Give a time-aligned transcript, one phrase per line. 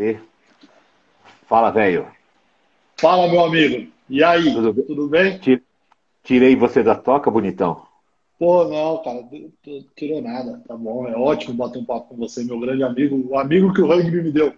[0.00, 0.18] você.
[1.46, 2.06] Fala, velho.
[2.98, 3.90] Fala, meu amigo.
[4.08, 5.38] E aí, tudo, tudo bem?
[6.22, 7.86] Tirei você da toca, bonitão.
[8.38, 9.22] Pô, não, cara,
[9.94, 10.62] tirou nada.
[10.66, 13.82] Tá bom, é ótimo bater um papo com você, meu grande amigo, o amigo que
[13.82, 14.54] o rugby me deu.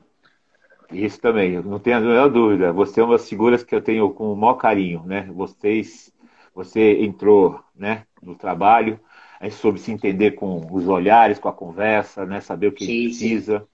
[0.92, 2.72] Isso também, não tenho a menor dúvida.
[2.72, 5.28] Você é uma das figuras que eu tenho com o maior carinho, né?
[5.32, 6.12] Vocês,
[6.54, 9.00] você entrou, né, no trabalho,
[9.40, 12.40] aí soube se entender com os olhares, com a conversa, né?
[12.40, 13.60] Saber o que sim, precisa.
[13.60, 13.71] Sim.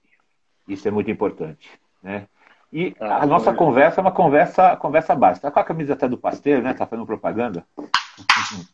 [0.69, 1.69] Isso é muito importante,
[2.01, 2.27] né?
[2.71, 5.47] E ah, a nossa conversa é uma conversa, conversa básica.
[5.47, 6.73] Tá com a camisa até do Pasteiro, né?
[6.73, 7.65] Tá fazendo propaganda?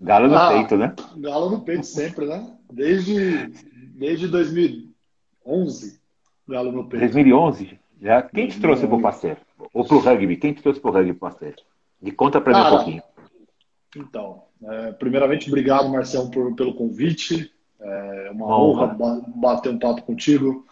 [0.00, 0.94] Galo no ah, peito, né?
[1.16, 2.52] Galo no peito sempre, né?
[2.70, 3.48] Desde,
[3.94, 6.00] desde 2011,
[6.48, 7.00] Galo no peito.
[7.00, 7.78] 2011?
[8.00, 8.22] Já.
[8.22, 9.38] Quem te trouxe para o Pasteiro?
[9.72, 10.36] Ou para o rugby?
[10.36, 11.56] Quem te trouxe para o rugby Pasteiro?
[12.02, 13.02] E conta para mim um pouquinho.
[13.96, 17.52] Então, é, primeiramente, obrigado, Marcelo, por, pelo convite.
[17.80, 20.66] É uma, uma honra, honra bater um papo contigo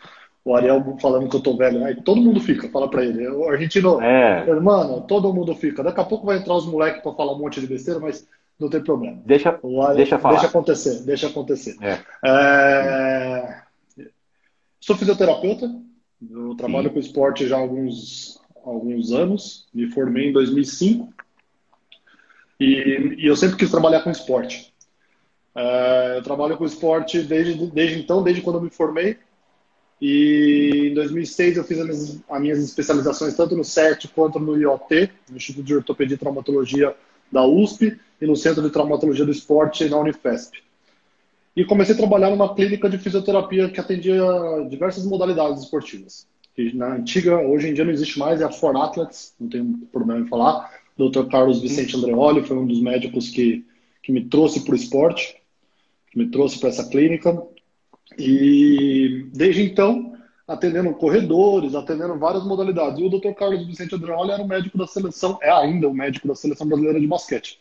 [0.47, 1.97] o Ariel falando que eu tô velho, né?
[2.05, 3.27] todo mundo fica, fala pra ele.
[3.27, 4.49] O argentino, é.
[4.61, 5.83] mano, todo mundo fica.
[5.83, 8.71] Daqui a pouco vai entrar os moleques pra falar um monte de besteira, mas não
[8.71, 9.21] tem problema.
[9.27, 10.35] Deixa, Ariel, deixa falar.
[10.35, 11.77] Deixa acontecer, deixa acontecer.
[11.83, 11.99] É.
[12.25, 13.61] É...
[14.79, 15.69] Sou fisioterapeuta,
[16.31, 16.95] eu trabalho Sim.
[16.95, 21.13] com esporte já há alguns, alguns anos, me formei em 2005
[22.61, 24.73] e, e eu sempre quis trabalhar com esporte.
[25.57, 29.19] É, eu trabalho com esporte desde, desde então, desde quando eu me formei.
[30.01, 34.57] E em 2006 eu fiz as minhas, as minhas especializações tanto no CERT quanto no
[34.57, 36.95] IOT, no Instituto de Ortopedia e Traumatologia
[37.33, 40.59] da USP, e no Centro de Traumatologia do Esporte na Unifesp.
[41.55, 44.23] E comecei a trabalhar numa clínica de fisioterapia que atendia
[44.69, 46.27] diversas modalidades esportivas.
[46.75, 50.21] Na antiga, hoje em dia não existe mais, é a For Athletes, não tem problema
[50.21, 50.71] em falar.
[50.99, 51.27] O Dr.
[51.29, 53.65] Carlos Vicente Andreoli foi um dos médicos que,
[54.03, 55.37] que me trouxe para o esporte,
[56.11, 57.43] que me trouxe para essa clínica.
[58.19, 62.99] E desde então, atendendo corredores, atendendo várias modalidades.
[63.01, 63.33] E o Dr.
[63.33, 67.01] Carlos Vicente Adrioli era o médico da seleção, é ainda o médico da seleção brasileira
[67.01, 67.59] de basquete.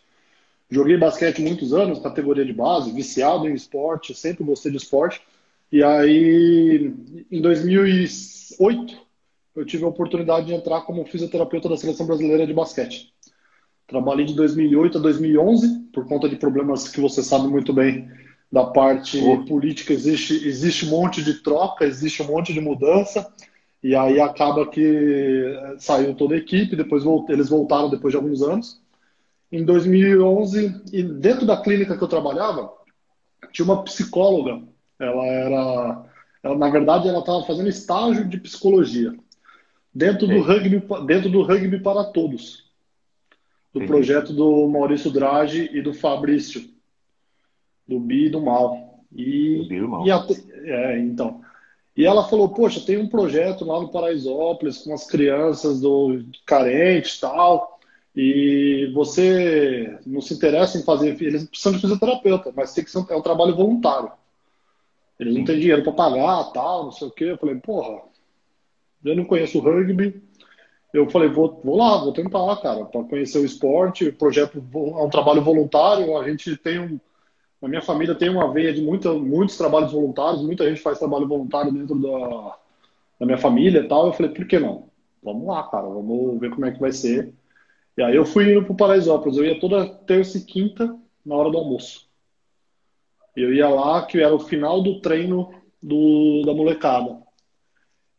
[0.70, 5.22] Joguei basquete muitos anos, categoria de base, viciado em esporte, sempre gostei de esporte.
[5.72, 6.94] E aí,
[7.32, 8.98] em 2008,
[9.56, 13.14] eu tive a oportunidade de entrar como fisioterapeuta da seleção brasileira de basquete.
[13.88, 18.10] Trabalhei de 2008 a 2011, por conta de problemas que você sabe muito bem
[18.52, 23.28] da parte política existe, existe um monte de troca, existe um monte de mudança,
[23.84, 28.42] e aí acaba que eh, saiu toda a equipe, depois eles voltaram depois de alguns
[28.42, 28.82] anos.
[29.52, 32.72] Em 2011, e dentro da clínica que eu trabalhava,
[33.52, 34.62] tinha uma psicóloga,
[35.00, 36.06] ela era,
[36.44, 39.14] ela, na verdade, ela estava fazendo estágio de psicologia
[39.94, 42.66] dentro do rugby, dentro do rugby para todos,
[43.74, 43.86] do Sim.
[43.86, 46.75] projeto do Maurício Draghi e do Fabrício
[47.88, 49.04] do bi e do mal.
[49.12, 50.06] E, do bi e do mal.
[50.06, 50.26] E a,
[50.64, 51.42] é, então.
[51.96, 57.20] E ela falou, poxa, tem um projeto lá no Paraisópolis com as crianças do carentes
[57.20, 57.80] tal,
[58.14, 63.06] e você não se interessa em fazer, eles precisam de fisioterapeuta, mas tem que ser,
[63.10, 64.12] é um trabalho voluntário.
[65.20, 65.40] Eles Sim.
[65.40, 67.26] não têm dinheiro para pagar, tal, não sei o quê.
[67.26, 68.02] Eu falei, porra,
[69.04, 70.22] eu não conheço o rugby.
[70.94, 74.08] Eu falei, vou, vou lá, vou tentar, cara, para conhecer o esporte.
[74.08, 77.00] O projeto é um trabalho voluntário, a gente tem um,
[77.62, 81.28] a minha família tem uma veia de muita, muitos trabalhos voluntários, muita gente faz trabalho
[81.28, 82.58] voluntário dentro da,
[83.20, 84.08] da minha família e tal.
[84.08, 84.90] Eu falei, por que não?
[85.24, 87.34] Vamos lá, cara, vamos ver como é que vai ser.
[87.98, 89.38] E aí eu fui indo pro Paraisópolis.
[89.38, 90.96] Eu ia toda terça e quinta
[91.26, 92.08] na hora do almoço.
[93.36, 97.18] Eu ia lá, que era o final do treino do, da molecada.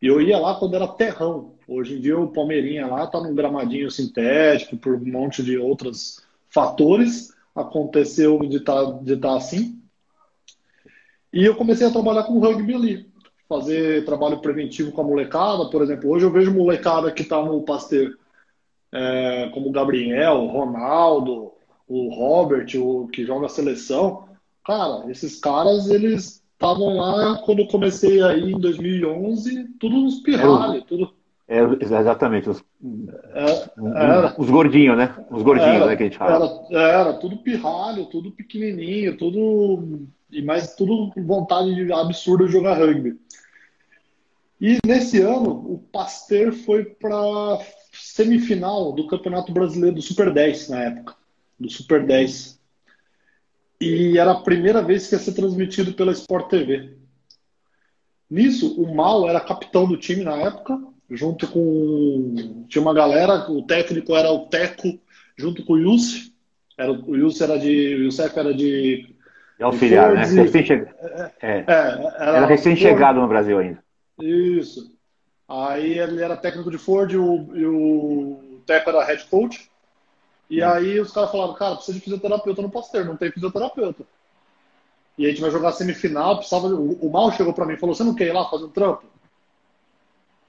[0.01, 1.55] E eu ia lá quando era terrão.
[1.67, 6.23] Hoje em dia o Palmeirinha lá tá num gramadinho sintético, por um monte de outros
[6.49, 9.81] fatores aconteceu de estar tá, de tá assim.
[11.33, 13.09] E eu comecei a trabalhar com rugby ali,
[13.49, 16.09] fazer trabalho preventivo com a molecada, por exemplo.
[16.09, 18.15] Hoje eu vejo molecada que está no Pasteur,
[18.91, 21.51] é, como o Gabriel, o Ronaldo,
[21.87, 24.27] o Robert, o que joga a seleção.
[24.65, 30.83] Cara, esses caras, eles estavam lá quando eu comecei aí em 2011, tudo nos pirralhos,
[30.85, 31.13] tudo
[31.49, 32.61] é, exatamente, os,
[33.33, 35.15] é, era, os gordinhos, né?
[35.31, 36.65] Os gordinhos, era, né, que a gente fala.
[36.69, 40.07] Era, era, tudo pirralho, tudo pequenininho, tudo.
[40.29, 43.17] E mais tudo vontade absurda de jogar rugby.
[44.59, 47.59] E nesse ano, o Pasteur foi para
[47.93, 51.15] semifinal do Campeonato Brasileiro do Super 10, na época.
[51.57, 52.59] Do Super 10.
[53.79, 56.97] E era a primeira vez que ia ser transmitido pela Sport TV.
[58.29, 60.77] Nisso, o Mal era capitão do time na época
[61.09, 62.65] junto com.
[62.67, 64.99] Tinha uma galera, o técnico era o Teco,
[65.37, 66.33] junto com o Yusuf.
[66.77, 67.95] Era, o Yusuf era de.
[67.95, 69.15] O Youssef era de.
[69.59, 70.21] É auxiliar, né?
[70.21, 70.73] Recém che...
[70.73, 73.83] é, é, era, era recém-chegado no Brasil ainda.
[74.19, 74.95] Isso.
[75.47, 79.69] Aí ele era técnico de Ford e o, e o Teco era head coach.
[80.49, 80.69] E hum.
[80.69, 84.03] aí os caras falaram, cara, precisa de fisioterapeuta no Pasteur, não tem fisioterapeuta.
[85.17, 86.67] E a gente vai jogar semifinal, precisava.
[86.67, 88.69] O, o Mal chegou para mim e falou, você não quer ir lá fazer um
[88.69, 89.03] trampo?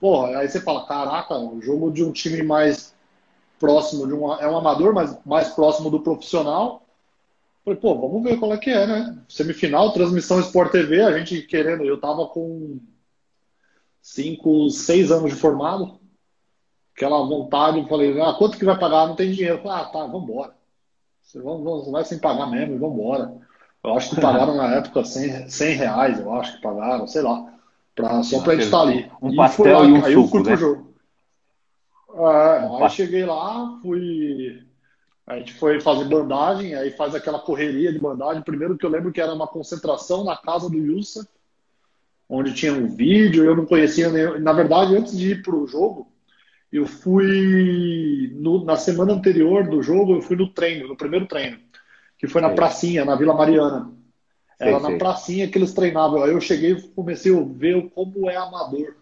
[0.01, 2.95] Porra, aí você fala, caraca, o jogo de um time mais
[3.59, 4.33] próximo de um.
[4.35, 6.83] É um amador, mas mais próximo do profissional.
[7.65, 9.19] Falei, pô, vamos ver qual é que é, né?
[9.29, 12.79] Semifinal, transmissão Sport TV, a gente querendo, eu tava com
[14.01, 16.01] cinco, seis anos de formado,
[16.97, 19.07] aquela vontade, eu falei, ah, quanto que vai pagar?
[19.07, 19.63] Não tem dinheiro.
[19.63, 20.55] falei, ah, tá, vambora.
[21.23, 21.43] Você
[21.91, 23.37] vai sem pagar mesmo, vambora.
[23.85, 27.58] Eu acho que pagaram na época 100, 100 reais, eu acho que pagaram, sei lá,
[28.03, 29.11] pra, só gente estar ali.
[29.21, 30.45] Um pastel e, lá, e um aí suco, eu fui né?
[30.45, 30.95] pro jogo.
[32.15, 34.69] É, um aí cheguei lá, fui
[35.29, 38.43] a gente foi fazer bandagem, aí faz aquela correria de bandagem.
[38.43, 41.29] Primeiro que eu lembro que era uma concentração na casa do Yusa,
[42.27, 44.41] onde tinha um vídeo, eu não conhecia nem...
[44.41, 46.11] Na verdade, antes de ir para o jogo,
[46.73, 48.65] eu fui no...
[48.65, 51.59] na semana anterior do jogo, eu fui no treino, no primeiro treino,
[52.17, 53.93] que foi na pracinha, na Vila Mariana.
[54.59, 56.23] Era na pracinha que eles treinavam.
[56.23, 58.97] Aí eu cheguei e comecei a ver como é amador.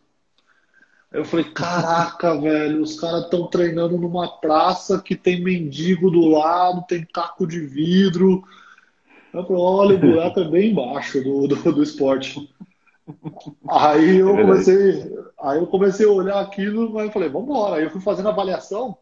[1.10, 6.84] Eu falei, caraca, velho, os caras estão treinando numa praça que tem mendigo do lado,
[6.86, 8.44] tem caco de vidro.
[9.32, 12.52] Eu falei, olha, o buraco é bem embaixo do, do, do esporte.
[13.68, 17.76] Aí eu é comecei, aí eu comecei a olhar aquilo, mas eu falei, vamos embora.
[17.76, 18.98] Aí eu fui fazendo avaliação,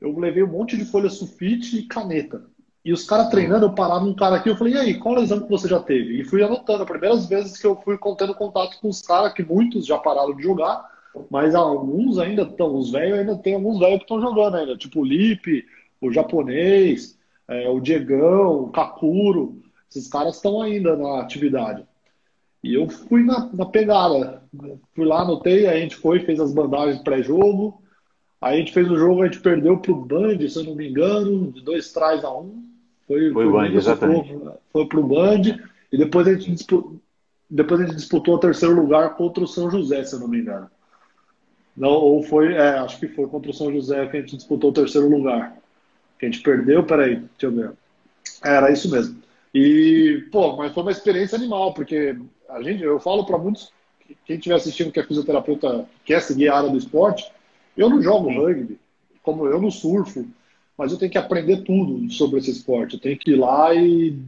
[0.00, 2.42] eu levei um monte de folha sulfite e caneta.
[2.84, 5.40] E os caras treinando, eu parava um cara aqui, eu falei, e aí, qual lesão
[5.40, 6.18] que você já teve?
[6.18, 9.42] E fui anotando, as primeiras vezes que eu fui contendo contato com os caras, que
[9.42, 10.88] muitos já pararam de jogar,
[11.30, 15.00] mas alguns ainda estão, os velhos ainda tem alguns velhos que estão jogando ainda, tipo
[15.00, 15.66] o Lipe,
[16.00, 19.60] o japonês, é, o Diegão, o Kakuro,
[19.90, 21.84] esses caras estão ainda na atividade.
[22.62, 24.42] E eu fui na, na pegada,
[24.94, 27.82] fui lá, anotei, a gente foi, fez as bandagens pré-jogo,
[28.40, 30.88] aí a gente fez o jogo, a gente perdeu pro Band, se eu não me
[30.88, 32.69] engano, de dois trás a um.
[33.10, 34.28] Foi, foi o Band, exatamente.
[34.32, 35.42] Foi, foi pro Band,
[35.90, 37.00] e depois a gente disputou,
[37.50, 40.38] depois a gente disputou o terceiro lugar contra o São José, se eu não me
[40.38, 40.70] engano.
[41.76, 44.70] Não, ou foi, é, acho que foi contra o São José que a gente disputou
[44.70, 45.56] o terceiro lugar.
[46.20, 47.72] Que a gente perdeu, peraí, deixa eu ver.
[48.44, 49.20] Era isso mesmo.
[49.52, 52.16] E, pô, mas foi uma experiência animal, porque
[52.48, 53.72] a gente, eu falo para muitos,
[54.24, 57.28] quem estiver assistindo que é fisioterapeuta, quer seguir a área do esporte,
[57.76, 58.38] eu não jogo Sim.
[58.38, 58.78] rugby,
[59.20, 60.24] como eu não surfo,
[60.80, 62.94] mas eu tenho que aprender tudo sobre esse esporte.
[62.94, 64.18] Eu tenho que ir lá e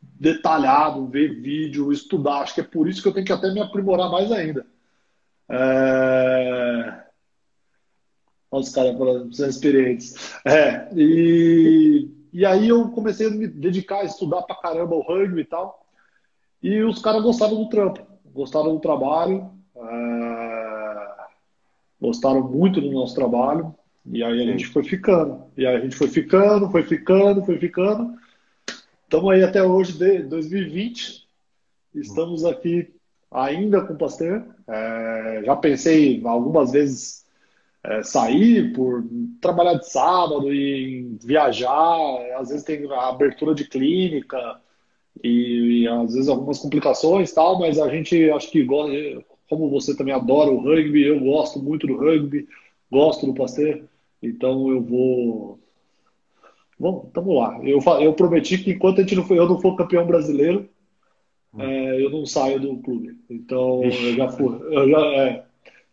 [0.00, 2.42] detalhado, ver vídeo, estudar.
[2.42, 4.64] Acho que é por isso que eu tenho que até me aprimorar mais ainda.
[5.48, 7.02] É...
[8.48, 10.14] Olha os caras falando, são experientes.
[10.44, 15.40] É, e, e aí eu comecei a me dedicar a estudar pra caramba o rugby
[15.40, 15.84] e tal.
[16.62, 21.08] E os caras gostaram do trampo, gostaram do trabalho, é...
[22.00, 23.74] gostaram muito do nosso trabalho.
[24.10, 25.44] E aí a gente foi ficando.
[25.56, 28.14] E aí a gente foi ficando, foi ficando, foi ficando.
[29.04, 31.26] Estamos aí até hoje, de 2020.
[31.94, 32.92] Estamos aqui
[33.30, 34.44] ainda com Pasteur.
[34.66, 37.24] É, já pensei algumas vezes
[37.84, 39.04] é, sair por
[39.40, 41.98] trabalhar de sábado e viajar.
[42.38, 44.60] Às vezes tem a abertura de clínica
[45.22, 48.94] e, e às vezes algumas complicações tal, mas a gente acho que gosta,
[49.48, 52.46] como você também adora o rugby, eu gosto muito do rugby,
[52.90, 53.82] gosto do Pasteur,
[54.22, 55.58] então eu vou.
[56.78, 57.58] Bom, tamo lá.
[57.64, 60.68] Eu, eu prometi que enquanto a gente não for, eu não for campeão brasileiro,
[61.58, 63.18] é, eu não saio do clube.
[63.28, 64.10] Então, Ixi.
[64.10, 64.60] eu já fui.
[64.70, 65.44] Eu já, é,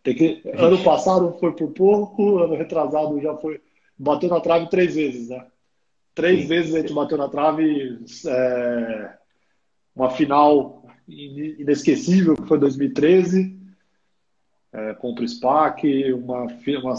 [0.02, 3.60] tem que, ano passado foi por pouco, ano retrasado já foi.
[3.98, 5.46] Bateu na trave três vezes, né?
[6.14, 6.46] Três Sim.
[6.46, 7.98] vezes a gente bateu na trave.
[8.26, 9.16] É,
[9.94, 13.56] uma final inesquecível, que foi 2013,
[14.72, 16.46] é, contra o SPAC, uma,
[16.82, 16.96] uma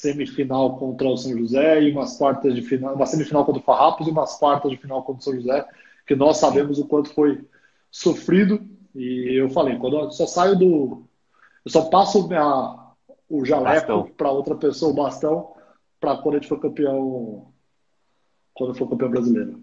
[0.00, 4.06] semifinal contra o São José e umas quartas de final, uma semifinal contra o Farrapos
[4.06, 5.66] e umas quartas de final contra o São José,
[6.06, 7.44] que nós sabemos o quanto foi
[7.90, 8.60] sofrido.
[8.94, 11.04] E eu falei, quando eu só saio do.
[11.64, 12.94] Eu só passo minha,
[13.28, 15.52] o jaleco para outra pessoa, o bastão,
[16.00, 17.52] para quando a gente for campeão.
[18.54, 19.60] Quando for campeão brasileiro.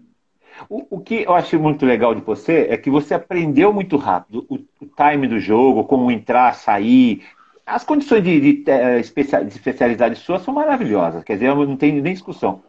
[0.68, 4.46] O, o, que eu acho muito legal de você é que você aprendeu muito rápido
[4.48, 7.22] o, o time do jogo, como entrar, sair.
[7.68, 11.92] As condições de, de, de, eh, de especialidade suas são maravilhosas, quer dizer, não tem
[12.00, 12.62] nem discussão.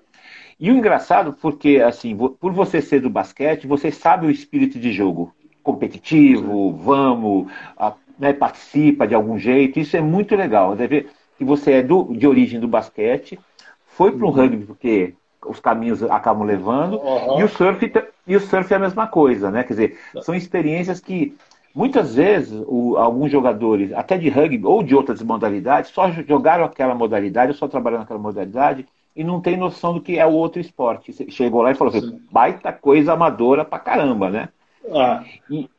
[0.59, 4.91] E o engraçado, porque assim, por você ser do basquete, você sabe o espírito de
[4.91, 9.79] jogo competitivo, vamos, a, né, participa de algum jeito.
[9.79, 10.75] Isso é muito legal.
[10.75, 13.39] Deve ver que você é do, de origem do basquete,
[13.85, 14.35] foi para o uhum.
[14.35, 15.13] rugby porque
[15.45, 17.39] os caminhos acabam levando, uhum.
[17.39, 17.91] e, o surf,
[18.27, 19.63] e o surf é a mesma coisa, né?
[19.63, 21.33] Quer dizer, são experiências que
[21.73, 26.95] Muitas vezes, o, alguns jogadores, até de rugby ou de outras modalidades, só jogaram aquela
[26.95, 28.85] modalidade, só trabalharam naquela modalidade
[29.15, 31.31] e não tem noção do que é o outro esporte.
[31.31, 34.49] Chegou lá e falou assim, baita coisa amadora pra caramba, né?
[34.91, 35.23] Ah.
[35.49, 35.69] E,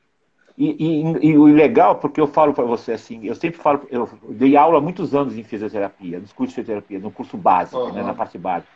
[0.56, 4.08] e, e, e, o legal, porque eu falo para você assim, eu sempre falo, eu
[4.28, 7.92] dei aula há muitos anos em fisioterapia, nos cursos de fisioterapia, no curso básico, uhum.
[7.92, 8.70] né, na parte básica.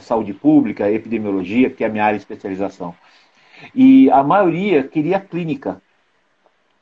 [0.00, 2.94] Saúde pública, epidemiologia, que é a minha área de especialização.
[3.74, 5.82] E a maioria queria clínica,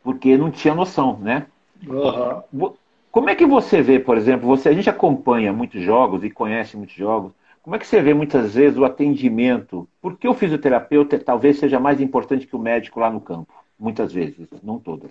[0.06, 1.48] porque não tinha noção, né?
[1.84, 2.72] Uhum.
[3.10, 6.76] Como é que você vê, por exemplo, você, a gente acompanha muitos jogos e conhece
[6.76, 9.88] muitos jogos, como é que você vê muitas vezes o atendimento?
[10.00, 13.52] Por que o fisioterapeuta talvez seja mais importante que o médico lá no campo?
[13.76, 15.10] Muitas vezes, não todas.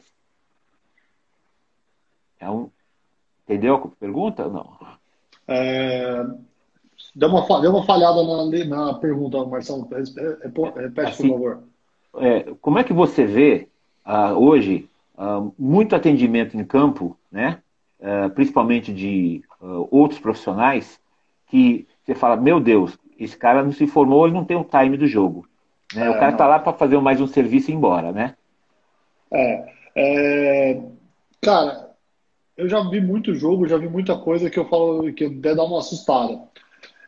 [2.39, 2.69] É um...
[3.43, 4.47] Entendeu a pergunta?
[4.47, 4.77] Não.
[5.45, 6.25] É...
[7.13, 9.89] Deu, uma, deu uma falhada na, na pergunta, Marcelo.
[9.89, 11.63] Repete, assim, por favor.
[12.15, 13.67] É, como é que você vê
[14.05, 17.59] uh, hoje uh, muito atendimento em campo, né?
[17.99, 19.41] Uh, principalmente de
[19.89, 20.99] outros profissionais,
[21.47, 24.95] que você fala, meu Deus, esse cara não se formou, ele não tem o time
[24.95, 25.47] do jogo.
[25.93, 26.05] Né?
[26.05, 28.35] É, o cara está lá para fazer mais um serviço e ir embora, né?
[29.31, 30.81] É, é,
[31.41, 31.89] cara,
[32.57, 35.63] eu já vi muito jogo, já vi muita coisa que eu falo que até dá
[35.63, 36.41] uma assustada.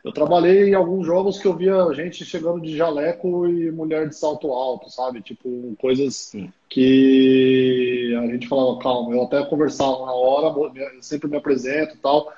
[0.08, 4.16] Eu trabalhei em alguns jogos que eu via gente chegando de jaleco e mulher de
[4.16, 5.20] salto alto, sabe?
[5.22, 6.50] Tipo, coisas Sim.
[6.70, 10.72] que a gente falava, calma, eu até conversava na hora,
[11.02, 12.32] sempre me apresento e tal,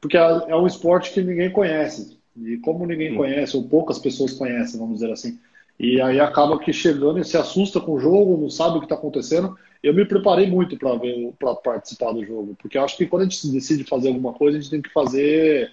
[0.00, 2.18] porque é, é um esporte que ninguém conhece.
[2.36, 3.16] E como ninguém Sim.
[3.16, 5.38] conhece, ou poucas pessoas conhecem, vamos dizer assim,
[5.78, 8.86] e aí acaba que chegando e se assusta com o jogo, não sabe o que
[8.86, 9.56] está acontecendo.
[9.80, 13.24] Eu me preparei muito para ver, para participar do jogo, porque acho que quando a
[13.26, 15.70] gente decide fazer alguma coisa, a gente tem que fazer,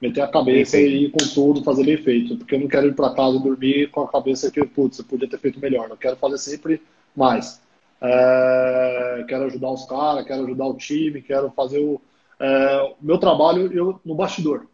[0.00, 2.36] meter a cabeça e ir com tudo, fazer bem feito.
[2.36, 5.04] Porque eu não quero ir para casa e dormir com a cabeça que, putz, eu
[5.04, 5.88] podia ter feito melhor.
[5.90, 6.80] Eu quero fazer sempre
[7.14, 7.60] mais.
[8.00, 12.00] É, quero ajudar os caras, quero ajudar o time, quero fazer o
[12.38, 14.66] é, meu trabalho eu, no bastidor.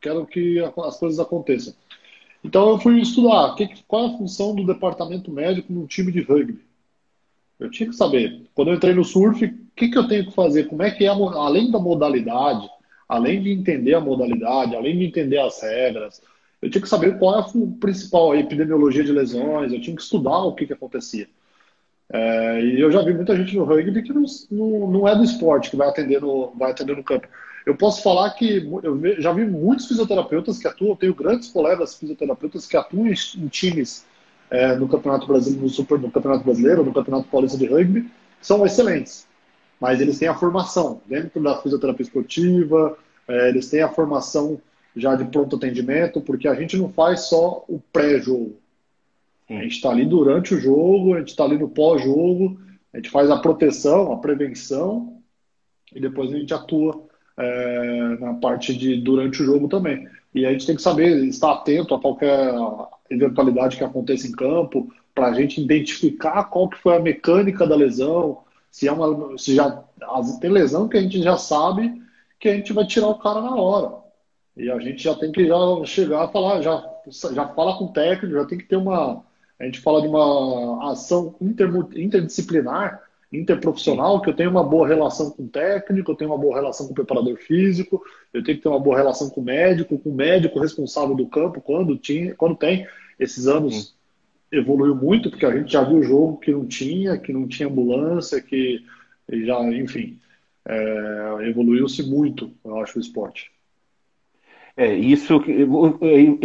[0.00, 1.74] Quero que as coisas aconteçam.
[2.44, 6.22] Então eu fui estudar que, qual é a função do departamento médico num time de
[6.22, 6.64] rugby.
[7.58, 8.42] Eu tinha que saber.
[8.54, 10.68] Quando eu entrei no surf, o que, que eu tenho que fazer?
[10.68, 12.68] Como é que é, além da modalidade,
[13.08, 16.20] além de entender a modalidade, além de entender as regras,
[16.60, 20.38] eu tinha que saber qual é a principal epidemiologia de lesões, eu tinha que estudar
[20.38, 21.28] o que, que acontecia.
[22.10, 25.22] É, e eu já vi muita gente no rugby que não, não, não é do
[25.22, 27.28] esporte, que vai atender no, vai atender no campo.
[27.66, 32.66] Eu posso falar que eu já vi muitos fisioterapeutas que atuam, tenho grandes colegas fisioterapeutas
[32.66, 34.06] que atuam em times
[34.50, 38.46] é, no Campeonato Brasileiro, no, Super, no Campeonato Brasileiro, no Campeonato Paulista de Rugby, que
[38.46, 39.27] são excelentes.
[39.80, 42.96] Mas eles têm a formação dentro da fisioterapia esportiva,
[43.28, 44.60] é, eles têm a formação
[44.96, 48.56] já de pronto atendimento, porque a gente não faz só o pré-jogo.
[49.48, 52.60] A gente está ali durante o jogo, a gente está ali no pós-jogo,
[52.92, 55.18] a gente faz a proteção, a prevenção
[55.94, 57.06] e depois a gente atua
[57.36, 60.06] é, na parte de durante o jogo também.
[60.34, 62.52] E a gente tem que saber estar atento a qualquer
[63.08, 67.74] eventualidade que aconteça em campo, para a gente identificar qual que foi a mecânica da
[67.74, 68.38] lesão,
[68.78, 69.82] se é uma, se já
[70.40, 72.00] tem lesão que a gente já sabe
[72.38, 73.92] que a gente vai tirar o cara na hora.
[74.56, 76.88] E a gente já tem que já chegar a falar, já,
[77.32, 79.24] já fala com o técnico, já tem que ter uma.
[79.58, 85.32] A gente fala de uma ação inter, interdisciplinar interprofissional, que eu tenho uma boa relação
[85.32, 88.00] com o técnico, eu tenho uma boa relação com o preparador físico,
[88.32, 91.26] eu tenho que ter uma boa relação com o médico, com o médico responsável do
[91.26, 92.86] campo, quando, tinha, quando tem.
[93.18, 93.97] Esses anos
[94.50, 98.40] evoluiu muito, porque a gente já viu jogo que não tinha, que não tinha ambulância,
[98.40, 98.82] que
[99.30, 100.18] já, enfim,
[100.66, 103.50] é, evoluiu-se muito, eu acho, o esporte.
[104.76, 105.42] É, isso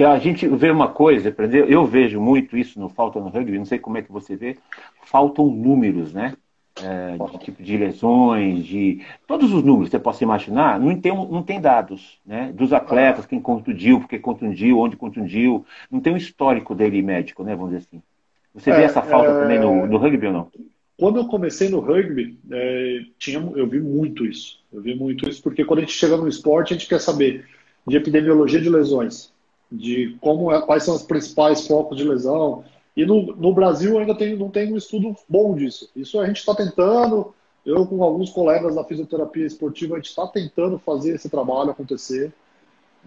[0.09, 1.33] a gente vê uma coisa?
[1.69, 4.57] Eu vejo muito isso no Falta no Rugby, não sei como é que você vê,
[5.03, 6.35] faltam números, né?
[6.81, 11.13] É, de tipo de lesões, de todos os números que você possa imaginar, não tem,
[11.13, 12.51] não tem dados, né?
[12.53, 17.55] Dos atletas, quem contundiu, porque contundiu, onde contundiu, não tem um histórico dele médico, né?
[17.55, 18.01] Vamos dizer assim.
[18.55, 19.41] Você é, vê essa falta é...
[19.41, 20.51] também no, no, rugby ou não?
[20.97, 24.59] Quando eu comecei no rugby, é, tinha, eu vi muito isso.
[24.71, 27.45] Eu vi muito isso, porque quando a gente chega no esporte, a gente quer saber
[27.85, 29.31] de epidemiologia de lesões,
[29.71, 32.63] de como é, quais são os principais focos de lesão,
[32.95, 35.89] e no, no Brasil ainda tem, não tem um estudo bom disso.
[35.95, 37.33] Isso a gente está tentando,
[37.65, 42.31] eu com alguns colegas da fisioterapia esportiva, a gente está tentando fazer esse trabalho acontecer.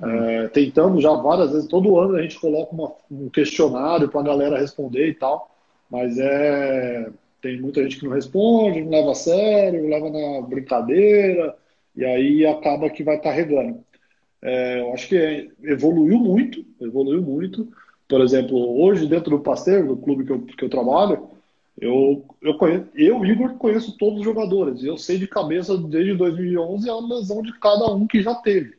[0.02, 4.24] É, tentando já várias vezes, todo ano a gente coloca uma, um questionário para a
[4.24, 5.50] galera responder e tal,
[5.90, 7.10] mas é
[7.46, 11.56] tem muita gente que não responde, não leva a sério, leva na brincadeira,
[11.94, 13.84] e aí acaba que vai carregando.
[14.42, 17.68] É, eu acho que evoluiu muito, evoluiu muito.
[18.08, 21.28] Por exemplo, hoje dentro do Pasteur, do clube que eu, que eu trabalho,
[21.78, 24.82] Eu, eu, conheço, eu, Igor, conheço todos os jogadores.
[24.82, 28.74] Eu sei de cabeça desde 2011 a lesão de cada um que já teve.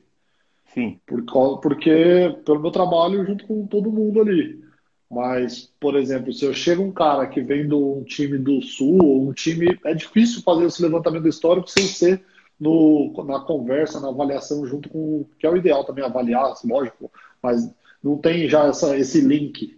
[0.74, 1.00] Sim.
[1.06, 1.24] Por,
[1.62, 4.64] porque, pelo meu trabalho junto com todo mundo ali.
[5.10, 9.00] Mas, por exemplo, se eu chego um cara que vem de um time do Sul,
[9.04, 9.78] ou um time.
[9.86, 12.24] É difícil fazer esse levantamento histórico sem ser
[12.60, 15.26] no, na conversa, na avaliação, junto com.
[15.40, 17.72] que é o ideal também avaliar, lógico, mas
[18.04, 19.78] não tem já essa, esse link.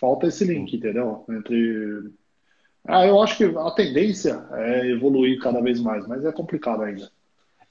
[0.00, 1.24] Falta esse link, entendeu?
[1.28, 2.12] Entre
[2.86, 7.10] ah, eu acho que a tendência é evoluir cada vez mais, mas é complicado ainda.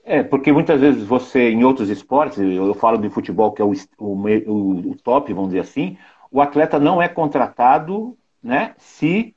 [0.04, 3.74] É, porque muitas vezes você, em outros esportes, eu falo de futebol, que é o,
[3.98, 5.98] o, o top, vamos dizer assim,
[6.32, 9.34] o atleta não é contratado, né, se,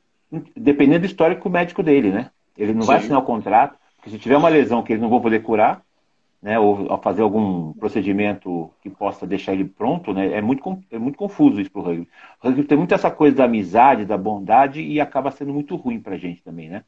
[0.57, 2.31] dependendo do histórico médico dele, né?
[2.57, 2.89] Ele não Sim.
[2.89, 5.83] vai assinar o contrato, porque se tiver uma lesão que ele não vai poder curar,
[6.47, 10.63] né, ou fazer algum procedimento que possa deixar ele pronto, né, é muito,
[10.93, 12.09] é muito confuso isso para o rugby.
[12.41, 15.99] O rugby tem muito essa coisa da amizade, da bondade e acaba sendo muito ruim
[15.99, 16.85] para a gente também, né?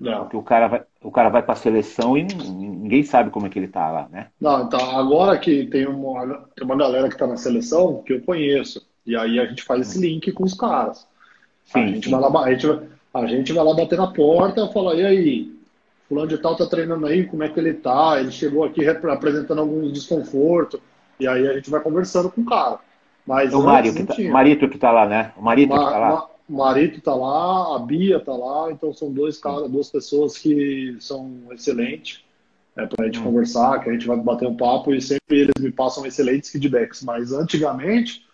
[0.00, 0.20] Não.
[0.20, 3.50] Porque o cara vai, o cara vai para a seleção e ninguém sabe como é
[3.50, 4.28] que ele está lá, né?
[4.40, 8.22] Não, então agora que tem uma, tem uma galera que está na seleção que eu
[8.22, 11.06] conheço e aí a gente faz esse link com os caras.
[11.66, 12.10] Sim, a gente sim.
[12.10, 12.66] vai lá, a gente,
[13.12, 15.53] a gente vai lá bater na porta e falar e aí,
[16.08, 18.20] fulano de tal tá treinando aí, como é que ele tá?
[18.20, 20.80] Ele chegou aqui apresentando alguns desconfortos,
[21.18, 22.78] e aí a gente vai conversando com o cara.
[23.26, 25.32] Mas o Mário, que tá, Marito que tá lá, né?
[25.36, 26.30] O Marito Ma, que tá lá.
[26.46, 31.40] Marito tá lá, a Bia tá lá, então são dois caras, duas pessoas que são
[31.50, 32.22] excelentes
[32.76, 33.24] é, para a gente hum.
[33.24, 37.02] conversar, que a gente vai bater um papo e sempre eles me passam excelentes feedbacks.
[37.02, 38.26] Mas antigamente,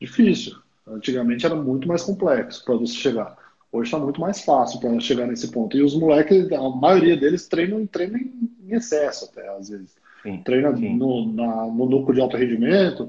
[0.00, 0.56] difícil.
[0.86, 3.36] Antigamente era muito mais complexo para você chegar.
[3.72, 5.74] Hoje está muito mais fácil para chegar nesse ponto.
[5.74, 9.96] E os moleques, a maioria deles treinam, treinam em excesso até, às vezes.
[10.22, 10.94] Sim, treina sim.
[10.94, 13.08] No, na, no núcleo de alto rendimento,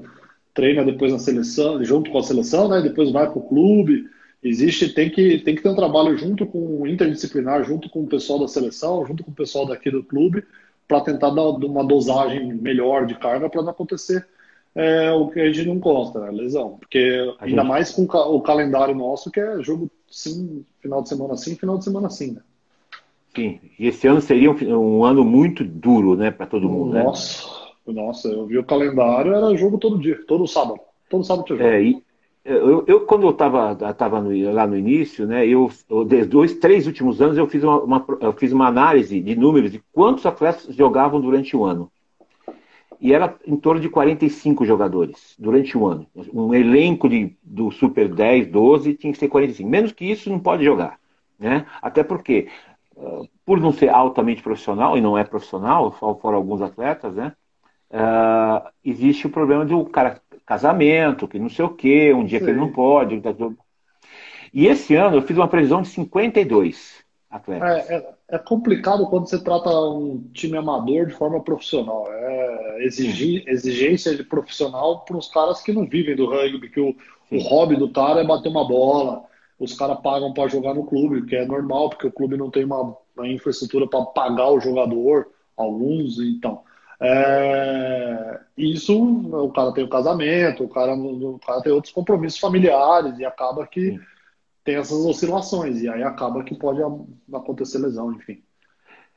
[0.54, 2.80] treina depois na seleção, junto com a seleção, né?
[2.80, 4.08] depois vai para o clube.
[4.42, 8.06] Existe, tem que, tem que ter um trabalho junto com o interdisciplinar, junto com o
[8.06, 10.44] pessoal da seleção, junto com o pessoal daqui do clube,
[10.88, 14.26] para tentar dar uma dosagem melhor de carga para não acontecer
[14.74, 16.30] é, o que a gente não gosta, né?
[16.30, 16.78] lesão.
[16.78, 21.56] Porque ainda mais com o calendário nosso, que é jogo sim, final de semana sim,
[21.56, 22.40] final de semana sim, né?
[23.34, 27.48] Sim, e esse ano seria um, um ano muito duro, né, para todo mundo, nossa,
[27.86, 27.92] né?
[27.94, 30.80] Nossa, eu vi o calendário, era jogo todo dia, todo sábado.
[31.10, 31.68] Todo sábado tinha jogo.
[31.68, 32.02] É, e
[32.44, 37.20] eu, eu, quando eu estava tava lá no início, né, eu, eu, dois, três últimos
[37.20, 41.20] anos, eu fiz uma, uma, eu fiz uma análise de números de quantos atletas jogavam
[41.20, 41.90] durante o ano
[43.00, 46.06] e era em torno de 45 jogadores durante o ano.
[46.32, 49.68] Um elenco de, do Super 10, 12 tinha que ser 45.
[49.68, 50.98] Menos que isso não pode jogar.
[51.38, 51.66] Né?
[51.82, 52.48] Até porque,
[52.96, 57.32] uh, por não ser altamente profissional, e não é profissional, só fora alguns atletas, né?
[57.90, 62.44] Uh, existe o problema do cara, casamento, que não sei o quê, um dia Sim.
[62.44, 63.22] que ele não pode.
[64.52, 67.03] E esse ano eu fiz uma previsão de 52
[67.34, 67.90] atletas.
[67.90, 72.06] É, é, é, complicado quando você trata um time amador de forma profissional.
[72.08, 76.94] É exigir, exigência de profissional para os caras que não vivem do rugby, que o,
[77.30, 79.24] o hobby do cara é bater uma bola.
[79.58, 82.64] Os caras pagam para jogar no clube, que é normal, porque o clube não tem
[82.64, 86.62] uma, uma infraestrutura para pagar o jogador, alguns, então.
[87.00, 93.18] É, isso, o cara tem o casamento, o cara, o cara tem outros compromissos familiares
[93.18, 93.92] e acaba que.
[93.92, 94.13] Sim
[94.64, 96.80] tem essas oscilações, e aí acaba que pode
[97.32, 98.42] acontecer lesão, enfim.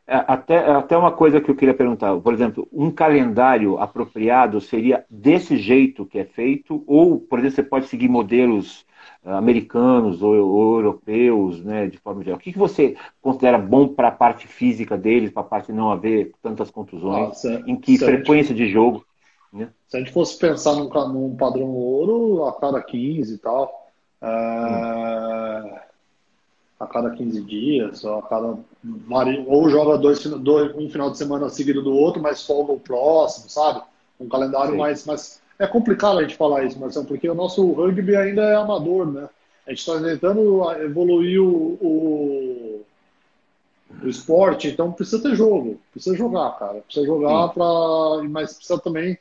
[0.05, 5.05] É, até, até uma coisa que eu queria perguntar, por exemplo, um calendário apropriado seria
[5.09, 8.85] desse jeito que é feito, ou, por exemplo, você pode seguir modelos
[9.25, 12.37] uh, americanos ou, ou, europeus, né, de forma geral.
[12.37, 15.91] O que, que você considera bom para a parte física deles, para a parte não
[15.91, 19.05] haver tantas contusões, ah, em que frequência gente, de jogo?
[19.51, 19.69] Né?
[19.89, 23.86] Se a gente fosse pensar num, num padrão ouro, a cada 15 e tal,
[24.21, 25.81] é,
[26.79, 28.57] a cada 15 dias, ou a cada.
[29.47, 33.49] Ou joga dois, dois, um final de semana seguido do outro, mas folga o próximo,
[33.49, 33.81] sabe?
[34.19, 34.77] Um calendário Sim.
[34.77, 35.41] mais, mais.
[35.59, 39.27] É complicado a gente falar isso, Marcelo, porque o nosso rugby ainda é amador, né?
[39.65, 42.85] A gente está tentando evoluir o, o,
[44.03, 46.81] o, esporte, então precisa ter jogo, precisa jogar, cara.
[46.81, 48.23] Precisa jogar para.
[48.29, 49.17] Mas precisa também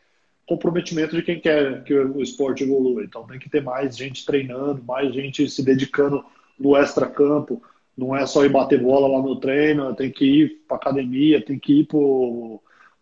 [0.46, 3.02] comprometimento de quem quer que o esporte evolua.
[3.02, 6.24] Então tem que ter mais gente treinando, mais gente se dedicando
[6.58, 7.62] no extra-campo.
[7.96, 11.58] Não é só ir bater bola lá no treino, tem que ir para academia, tem
[11.58, 11.88] que ir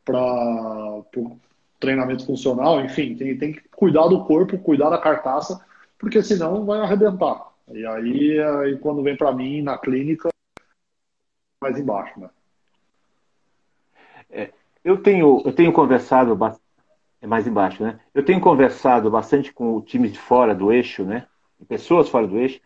[0.05, 1.03] para
[1.81, 5.63] treinamento funcional, enfim, tem, tem que cuidar do corpo, cuidar da carcaça,
[5.99, 7.53] porque senão vai arrebentar.
[7.69, 10.31] E aí, aí quando vem para mim na clínica,
[11.61, 12.31] mais embaixo, né?
[14.31, 14.51] É,
[14.85, 16.35] eu tenho, eu tenho conversado
[17.25, 17.99] é mais embaixo, né?
[18.15, 21.25] Eu tenho conversado bastante com times de fora do eixo, né?
[21.67, 22.61] Pessoas fora do eixo.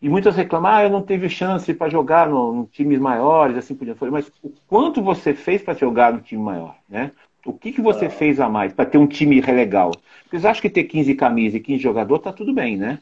[0.00, 3.76] E muitas reclamam, ah, eu não tive chance para jogar no, no, times maiores, assim
[3.76, 4.04] por diante.
[4.10, 7.12] Mas o quanto você fez para jogar no time maior, né?
[7.46, 8.10] O que, que você ah.
[8.10, 9.92] fez a mais para ter um time legal?
[10.24, 12.98] Porque eles acham que ter 15 camisas e 15 jogadores tá tudo bem, né?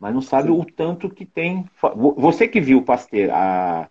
[0.00, 0.58] Mas não sabe Sim.
[0.58, 1.66] o tanto que tem.
[2.16, 3.86] Você que viu o Pasteur há,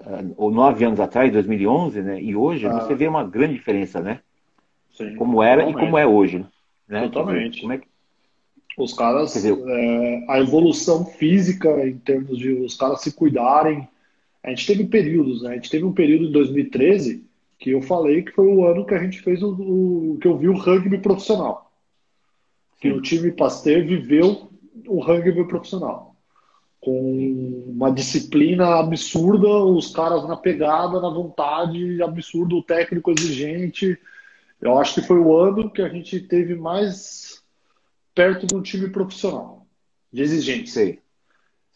[0.00, 2.22] há nove anos atrás, 2011, né?
[2.22, 2.72] E hoje, ah.
[2.72, 4.20] você vê uma grande diferença, né?
[4.98, 5.76] Sim, como era totalmente.
[5.76, 6.46] e como é hoje.
[6.88, 7.02] Né?
[7.02, 7.60] Totalmente.
[7.60, 7.86] Como é que...
[8.76, 13.88] Os caras, dizer, é, a evolução física em termos de os caras se cuidarem.
[14.44, 15.50] A gente teve períodos, né?
[15.50, 17.24] A gente teve um período em 2013
[17.58, 20.36] que eu falei que foi o ano que a gente fez o, o que eu
[20.36, 21.72] vi o rugby profissional.
[22.80, 24.48] Que o time Pasteur viveu
[24.86, 26.14] o rugby profissional.
[26.80, 33.98] Com uma disciplina absurda, os caras na pegada, na vontade, absurdo, o técnico exigente.
[34.60, 37.42] Eu acho que foi o ano que a gente teve mais
[38.14, 39.66] perto de um time profissional,
[40.12, 40.84] de exigência.
[40.84, 40.98] Sim.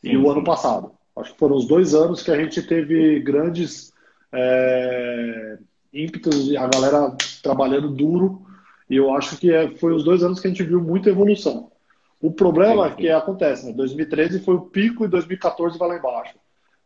[0.02, 0.30] E sim, o sim.
[0.30, 0.92] ano passado.
[1.16, 3.92] Acho que foram os dois anos que a gente teve grandes
[4.32, 5.58] é,
[5.92, 8.42] ímpetos, a galera trabalhando duro.
[8.90, 11.70] E eu acho que é, foi os dois anos que a gente viu muita evolução.
[12.20, 13.72] O problema sim, é que acontece, né?
[13.72, 16.34] 2013 foi o pico e 2014 vai lá embaixo.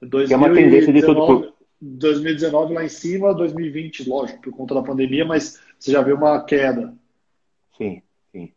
[0.02, 4.82] 2019, é uma tendência de todo 2019 lá em cima, 2020, lógico, por conta da
[4.82, 6.94] pandemia, mas você já vê uma queda.
[7.76, 8.50] Sim, sim.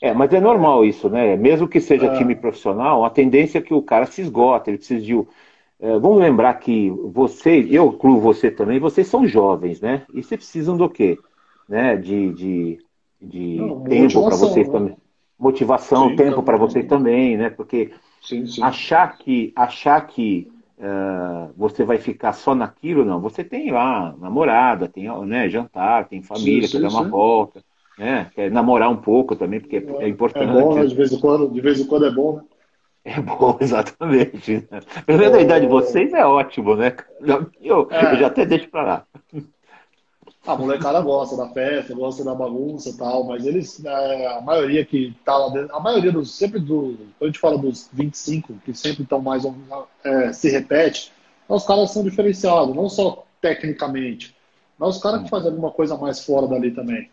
[0.00, 1.36] É, mas é normal isso, né?
[1.36, 2.18] Mesmo que seja é.
[2.18, 5.14] time profissional, a tendência é que o cara se esgota, ele precisa de.
[5.82, 10.04] É, vamos lembrar que você, eu incluo você também, vocês são jovens, né?
[10.12, 11.18] E vocês precisam do quê?
[11.68, 11.96] Né?
[11.96, 12.78] De, de,
[13.20, 14.72] de Não, tempo para vocês né?
[14.72, 14.96] também.
[15.38, 17.48] Motivação, sim, tempo para vocês também, né?
[17.48, 18.62] Porque sim, sim.
[18.62, 23.20] achar que achar que uh, você vai ficar só naquilo, não.
[23.20, 27.62] Você tem lá namorada, tem né, jantar, tem família, sim, sim, quer dar uma volta,
[27.98, 28.30] né?
[28.34, 30.50] Quer namorar um pouco também, porque é, é importante.
[30.50, 30.86] É bom, né?
[30.86, 32.42] De vez em quando, de vez em quando é bom, né?
[33.04, 34.68] É bom, exatamente.
[35.06, 36.94] Pelo menos a idade de vocês é ótimo, né?
[37.60, 38.12] Eu, é.
[38.12, 39.06] eu já até deixo para lá.
[40.50, 44.84] A molecada gosta da festa, gosta da bagunça e tal, mas eles, é, a maioria
[44.84, 48.54] que tá lá dentro, a maioria dos, sempre do, quando a gente fala dos 25,
[48.64, 49.44] que sempre estão mais,
[50.02, 51.12] é, se repete,
[51.48, 54.34] os caras são diferenciados, não só tecnicamente,
[54.76, 57.08] mas os caras que fazem alguma coisa mais fora dali também.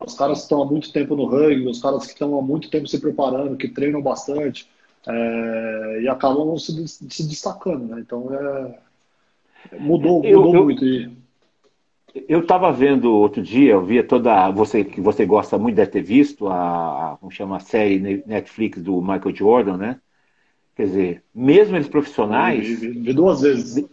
[0.00, 2.70] Os caras que estão há muito tempo no rugby, os caras que estão há muito
[2.70, 4.70] tempo se preparando, que treinam bastante,
[5.08, 8.00] é, e acabam se, se destacando, né?
[8.00, 8.78] Então, é,
[9.76, 10.64] mudou, mudou eu, eu...
[10.64, 10.84] muito.
[10.84, 11.25] E,
[12.28, 14.50] eu estava vendo outro dia, eu via toda.
[14.50, 18.82] Você que você gosta muito de ter visto a, a como chama a série Netflix
[18.82, 20.00] do Michael Jordan, né?
[20.74, 22.66] Quer dizer, mesmo eles profissionais.
[22.66, 23.84] Vi, vi, vi duas vezes.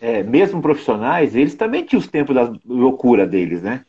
[0.00, 3.84] É, mesmo profissionais, eles também tinham os tempos da loucura deles, né?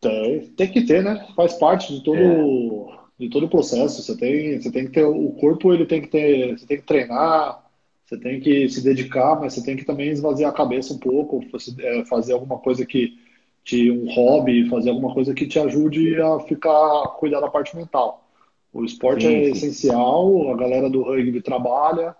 [0.00, 1.26] Tem, tem que ter, né?
[1.36, 3.24] Faz parte de todo, é.
[3.24, 4.02] de todo o processo.
[4.02, 5.04] Você tem, você tem que ter.
[5.04, 6.58] O corpo ele tem que ter.
[6.58, 7.63] Você tem que treinar,
[8.04, 11.40] você tem que se dedicar, mas você tem que também esvaziar a cabeça um pouco,
[11.80, 13.18] é, fazer alguma coisa que
[13.64, 18.28] te um hobby, fazer alguma coisa que te ajude a ficar cuidar da parte mental.
[18.72, 19.50] O esporte sim, é sim.
[19.52, 22.14] essencial, a galera do rugby trabalha,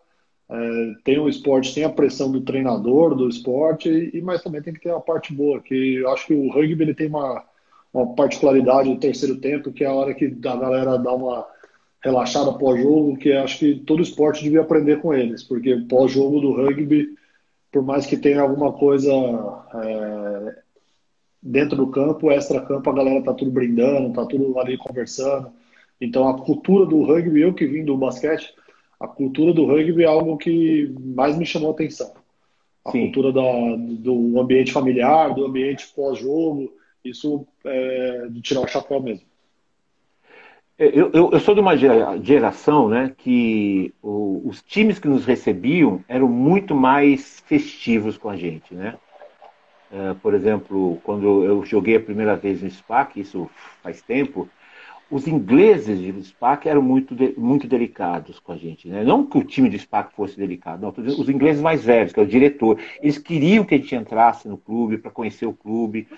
[0.49, 4.73] é, tem o esporte, tem a pressão do treinador do esporte, e, mas também tem
[4.73, 7.44] que ter a parte boa, que eu acho que o rugby ele tem uma,
[7.92, 11.47] uma particularidade do terceiro tempo, que é a hora que a galera dá uma
[12.05, 17.09] relaxada pós-jogo, que acho que todo esporte devia aprender com eles, porque pós-jogo do rugby,
[17.73, 20.59] por mais que tenha alguma coisa é,
[21.43, 25.51] dentro do campo, extra-campo, a galera tá tudo brindando, tá tudo ali conversando.
[25.99, 28.55] Então a cultura do rugby, eu que vim do basquete,
[29.01, 32.12] a cultura do rugby é algo que mais me chamou a atenção.
[32.85, 33.05] A Sim.
[33.05, 36.71] cultura da, do ambiente familiar, do ambiente pós-jogo,
[37.03, 39.25] isso é de tirar o chapéu mesmo.
[40.76, 45.24] É, eu, eu, eu, sou de uma geração né, que o, os times que nos
[45.24, 48.74] recebiam eram muito mais festivos com a gente.
[48.74, 48.96] Né?
[49.92, 53.48] Uh, por exemplo, quando eu joguei a primeira vez no SPAC, isso
[53.84, 54.48] faz tempo,
[55.08, 58.88] os ingleses de SPAC eram muito, de, muito delicados com a gente.
[58.88, 59.04] Né?
[59.04, 62.22] Não que o time de SPAC fosse delicado, não, os ingleses mais velhos, que é
[62.24, 66.08] o diretor, eles queriam que a gente entrasse no clube para conhecer o clube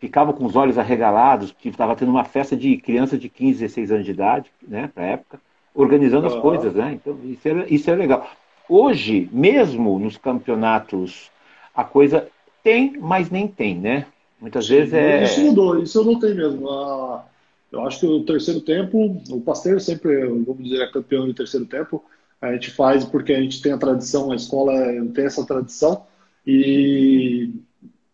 [0.00, 3.92] ficava com os olhos arregalados, que estava tendo uma festa de crianças de 15, 16
[3.92, 5.40] anos de idade, né, para época,
[5.74, 6.34] organizando uhum.
[6.34, 6.94] as coisas, né?
[6.94, 8.28] Então, isso é, isso é legal.
[8.68, 11.30] Hoje, mesmo nos campeonatos,
[11.74, 12.28] a coisa
[12.64, 14.06] tem, mas nem tem, né?
[14.40, 15.24] Muitas Sim, vezes é.
[15.24, 16.68] Isso mudou, isso eu notei mesmo.
[16.68, 17.24] Ah,
[17.70, 21.66] eu acho que o terceiro tempo, o Pasteiro sempre, vamos dizer, é campeão de terceiro
[21.66, 22.02] tempo.
[22.40, 24.72] A gente faz porque a gente tem a tradição, a escola
[25.14, 26.06] tem essa tradição.
[26.46, 27.50] E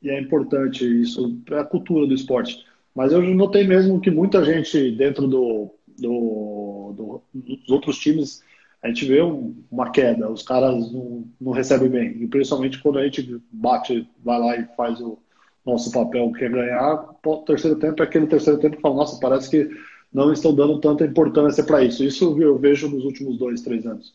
[0.06, 2.64] e é importante isso para a cultura do esporte.
[2.94, 8.42] Mas eu notei mesmo que muita gente dentro do, do, do dos outros times
[8.82, 12.22] a gente vê uma queda, os caras não, não recebem bem.
[12.22, 15.18] E principalmente quando a gente bate, vai lá e faz o
[15.64, 19.18] nosso papel, que é ganhar, o terceiro tempo é aquele terceiro tempo que fala, nossa,
[19.20, 19.68] parece que
[20.12, 22.04] não estão dando tanta importância para isso.
[22.04, 24.14] Isso eu vejo nos últimos dois, três anos.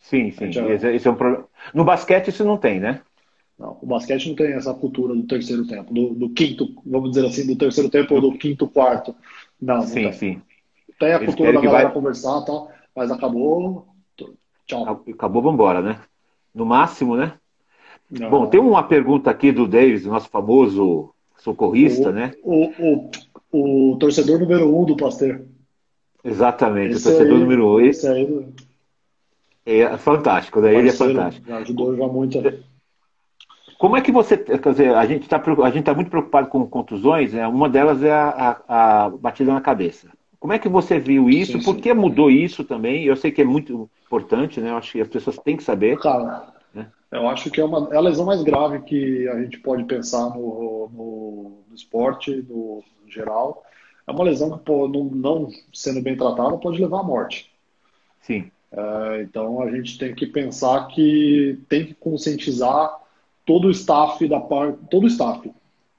[0.00, 0.50] Sim, sim.
[0.50, 0.68] Já...
[0.68, 1.44] Esse, esse, é um problema.
[1.72, 3.00] No basquete isso não tem, né?
[3.60, 7.26] Não, o basquete não tem essa cultura do terceiro tempo, do, do quinto, vamos dizer
[7.26, 9.14] assim, do terceiro tempo ou do quinto quarto.
[9.60, 10.12] Não, não sim, tem.
[10.14, 10.42] sim.
[10.98, 11.92] Tem a Eles cultura da galera vai...
[11.92, 13.86] conversar e tal, mas acabou.
[14.66, 15.04] Tchau.
[15.12, 16.00] Acabou, vambora, né?
[16.54, 17.34] No máximo, né?
[18.10, 18.30] Não.
[18.30, 22.32] Bom, tem uma pergunta aqui do Davis, nosso famoso socorrista, o, né?
[22.42, 23.10] O,
[23.52, 25.42] o, o, torcedor número um do Pasteur.
[26.24, 27.80] Exatamente, esse o torcedor aí, número um.
[27.80, 28.46] Esse aí
[29.66, 30.78] é fantástico, daí né?
[30.78, 31.52] ele é fantástico.
[31.52, 32.40] Ajudou já muito.
[32.40, 32.58] Né?
[33.80, 34.36] Como é que você.
[34.36, 37.48] Quer dizer, a gente está tá muito preocupado com contusões, né?
[37.48, 40.10] uma delas é a, a, a, batida na cabeça.
[40.38, 41.58] Como é que você viu isso?
[41.58, 43.04] Sim, Por que mudou isso também?
[43.04, 44.68] Eu sei que é muito importante, né?
[44.68, 45.98] Eu acho que as pessoas têm que saber.
[45.98, 46.88] Cara, né?
[47.10, 50.28] eu acho que é, uma, é a lesão mais grave que a gente pode pensar
[50.28, 53.64] no, no, no esporte, no, no, geral.
[54.06, 57.50] É uma lesão que, pô, não, não sendo bem tratada, pode levar à morte.
[58.20, 58.50] Sim.
[58.70, 63.00] É, então a gente tem que pensar que tem que conscientizar
[63.46, 65.50] todo o staff da parte, todo o staff,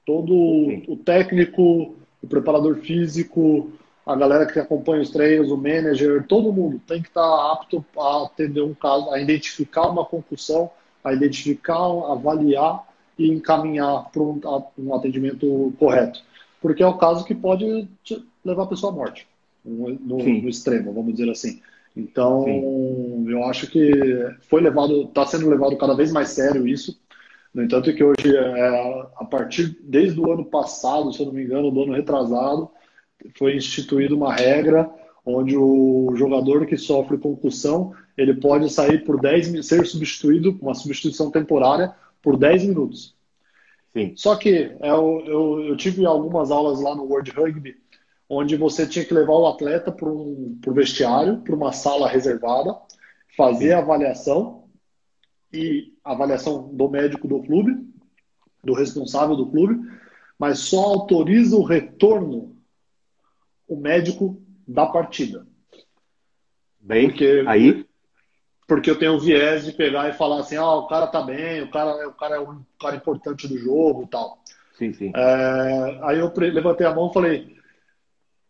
[0.06, 0.84] todo Sim.
[0.88, 3.72] o técnico, o preparador físico,
[4.06, 8.24] a galera que acompanha os treinos, o manager, todo mundo tem que estar apto a
[8.24, 10.70] atender um caso, a identificar uma concussão,
[11.04, 11.76] a identificar,
[12.10, 12.84] avaliar
[13.18, 14.40] e encaminhar para um,
[14.78, 16.20] um atendimento correto.
[16.60, 17.88] Porque é o caso que pode
[18.44, 19.26] levar a pessoa à morte,
[19.64, 21.60] no, no extremo, vamos dizer assim.
[21.96, 23.30] Então, Sim.
[23.30, 23.90] eu acho que
[24.48, 26.98] foi levado, está sendo levado cada vez mais sério isso.
[27.54, 31.44] No entanto, que hoje, é, a partir desde o ano passado, se eu não me
[31.44, 32.70] engano, do ano retrasado,
[33.36, 34.90] foi instituída uma regra
[35.24, 41.30] onde o jogador que sofre concussão ele pode sair por 10 ser substituído, uma substituição
[41.30, 43.14] temporária, por 10 minutos.
[43.92, 44.12] Sim.
[44.16, 47.76] Só que é, eu, eu, eu, tive algumas aulas lá no World Rugby,
[48.28, 52.74] onde você tinha que levar o atleta para um pro vestiário, para uma sala reservada,
[53.36, 54.61] fazer a avaliação
[55.52, 57.86] e avaliação do médico do clube,
[58.64, 59.78] do responsável do clube,
[60.38, 62.56] mas só autoriza o retorno
[63.68, 65.46] o médico da partida.
[66.80, 67.86] Bem, porque, aí
[68.66, 71.62] porque eu tenho o viés de pegar e falar assim, ah, o cara tá bem,
[71.62, 74.42] o cara, o cara é um cara importante do jogo, tal.
[74.78, 75.12] Sim, sim.
[75.14, 77.56] É, aí eu levantei a mão e falei,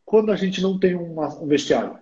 [0.04, 1.98] quando a gente não tem uma, um vestiário,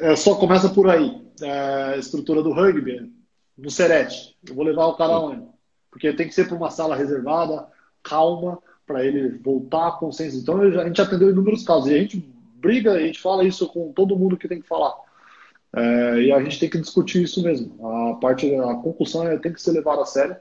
[0.00, 3.12] é, só começa por aí é, estrutura do rugby,
[3.56, 4.36] no Serete.
[4.46, 5.46] Eu vou levar o cara onde?
[5.90, 7.66] Porque tem que ser para uma sala reservada,
[8.02, 10.38] calma, para ele voltar a consciência.
[10.38, 11.90] Então a gente atendeu inúmeros casos.
[11.90, 12.18] E a gente
[12.56, 14.94] briga, a gente fala isso com todo mundo que tem que falar.
[15.74, 17.86] É, e a gente tem que discutir isso mesmo.
[17.86, 20.36] A parte a concussão é, tem que ser levada a sério,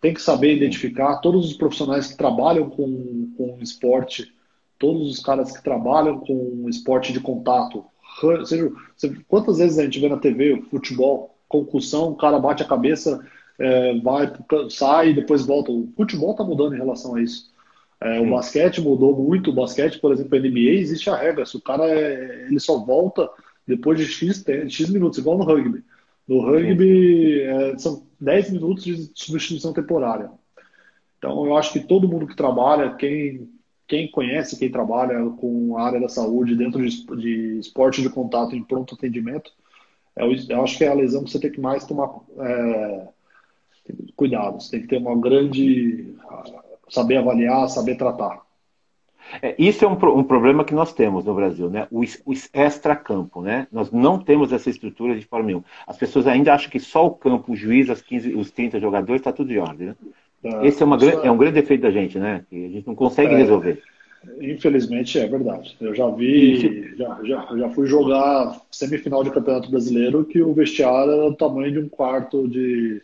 [0.00, 4.32] tem que saber identificar todos os profissionais que trabalham com, com esporte,
[4.78, 7.84] todos os caras que trabalham com esporte de contato,
[8.44, 8.72] seja,
[9.28, 13.24] quantas vezes a gente vê na TV futebol, concussão, o cara bate a cabeça,
[13.58, 14.32] é, vai,
[14.68, 15.70] sai e depois volta.
[15.70, 17.50] O futebol está mudando em relação a isso.
[18.00, 19.50] É, o basquete mudou muito.
[19.50, 21.44] O basquete, por exemplo, NBA, existe a regra.
[21.44, 23.28] Se o cara é, ele só volta
[23.66, 25.84] depois de X, X minutos, igual no rugby.
[26.26, 30.30] No rugby é, são 10 minutos de substituição temporária.
[31.18, 33.48] Então eu acho que todo mundo que trabalha, quem
[33.90, 38.62] quem conhece, quem trabalha com a área da saúde dentro de, esporte de contato em
[38.62, 39.52] pronto atendimento,
[40.14, 43.08] é eu, acho que é a lesão que você tem que mais tomar é,
[44.14, 44.60] cuidado.
[44.60, 46.14] Você tem que ter uma grande.
[46.88, 48.40] saber avaliar, saber tratar.
[49.42, 51.88] É, isso é um, um, problema que nós temos no Brasil, né?
[51.90, 53.66] O, o extra-campo, né?
[53.72, 55.64] Nós não temos essa estrutura de forma nenhuma.
[55.84, 59.20] As pessoas ainda acham que só o campo, o juiz, as 15, os 30 jogadores,
[59.20, 59.96] está tudo de ordem, né?
[60.42, 62.44] É, Esse é, uma, é, é um grande defeito da gente, né?
[62.48, 63.82] Que a gente não consegue é, resolver.
[64.40, 65.76] Infelizmente é verdade.
[65.80, 71.12] Eu já vi, já, já, já fui jogar semifinal de campeonato brasileiro que o vestiário
[71.12, 73.02] era do tamanho de um quarto de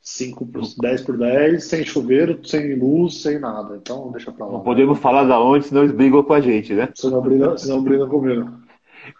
[0.00, 3.76] 5 por 10 por 10, sem chuveiro, sem luz, sem nada.
[3.76, 4.52] Então deixa pra lá.
[4.52, 6.88] Não podemos falar da onde, senão eles brigam com a gente, né?
[6.94, 8.63] Senão briga, senão briga comigo.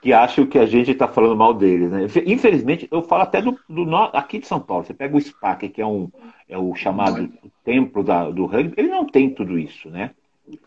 [0.01, 2.07] Que acham que a gente está falando mal deles, né?
[2.27, 4.85] Infelizmente, eu falo até do, do aqui de São Paulo.
[4.85, 6.11] Você pega o SPAC, que é um
[6.49, 7.31] é o chamado
[7.65, 10.11] templo da, do rugby, ele não tem tudo isso, né?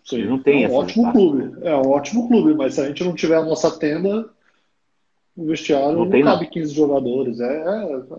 [0.04, 1.54] Sim, ele não tem é um ótimo clube.
[1.62, 4.28] É um ótimo clube, mas se a gente não tiver a nossa tenda,
[5.36, 6.52] o vestiário não, não cabe não.
[6.52, 7.40] 15 jogadores.
[7.40, 7.64] É,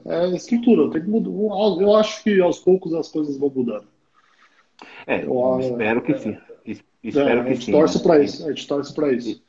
[0.07, 0.91] é, é estrutura.
[0.91, 1.83] Tem que mudar.
[1.83, 3.87] Eu acho que aos poucos as coisas vão mudando.
[5.07, 6.37] É, eu, espero que é, sim.
[7.03, 7.73] Espero é, que a gente sim.
[7.73, 8.47] torce para isso.
[8.47, 9.43] A gente torce para isso.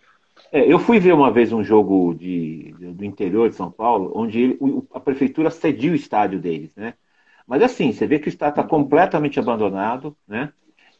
[0.51, 4.39] É, eu fui ver uma vez um jogo de, do interior de São Paulo, onde
[4.41, 4.59] ele,
[4.93, 6.95] a prefeitura cediu o estádio deles, né?
[7.45, 10.51] Mas assim, você vê que o estádio está completamente abandonado, né?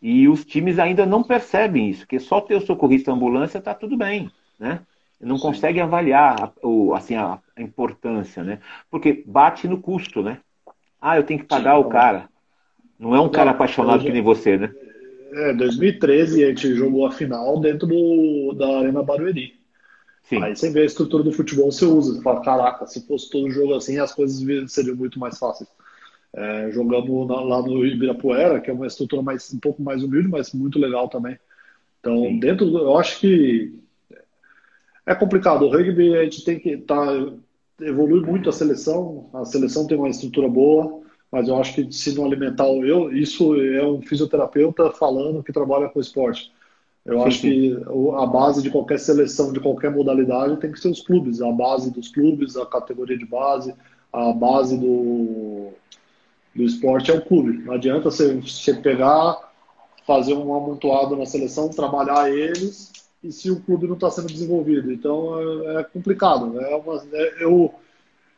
[0.02, 3.98] E os times ainda não percebem isso, que só ter o socorrista ambulância está tudo
[3.98, 4.82] bem, né?
[5.20, 5.44] Não Sim.
[5.44, 8.60] consegue avaliar a, o, assim, a, a, importância, né?
[8.90, 10.40] Porque bate no custo, né?
[11.02, 12.30] Ah, eu tenho que pagar Sim, o cara.
[12.98, 14.74] Não é um cara apaixonado que nem você, né?
[15.32, 19.60] É, 2013 a gente jogou a final dentro do, da Arena Barueri.
[20.24, 20.42] Sim.
[20.44, 22.16] Aí você vê a estrutura do futebol, você usa.
[22.16, 25.70] Você fala, caraca, se fosse todo jogo assim, as coisas seriam muito mais fáceis.
[26.34, 30.28] É, jogamos na, lá no Ibirapuera, que é uma estrutura mais, um pouco mais humilde,
[30.28, 31.38] mas muito legal também.
[32.00, 32.40] Então, Sim.
[32.40, 33.74] dentro do, eu acho que
[35.06, 35.66] é complicado.
[35.66, 37.04] O rugby a gente tem que tá,
[37.82, 39.30] evoluir muito a seleção.
[39.34, 43.56] A seleção tem uma estrutura boa mas eu acho que se não alimentar eu, isso
[43.56, 46.52] é um fisioterapeuta falando que trabalha com esporte.
[47.06, 47.50] Eu sim, acho sim.
[47.50, 47.78] que
[48.18, 51.42] a base de qualquer seleção, de qualquer modalidade, tem que ser os clubes.
[51.42, 53.74] A base dos clubes, a categoria de base,
[54.12, 55.70] a base do,
[56.56, 57.64] do esporte é o clube.
[57.64, 59.52] Não adianta você, você pegar,
[60.06, 62.92] fazer um amontoado na seleção, trabalhar eles,
[63.24, 64.92] e se o clube não está sendo desenvolvido.
[64.92, 66.60] Então é, é complicado.
[66.60, 67.74] É uma, é, eu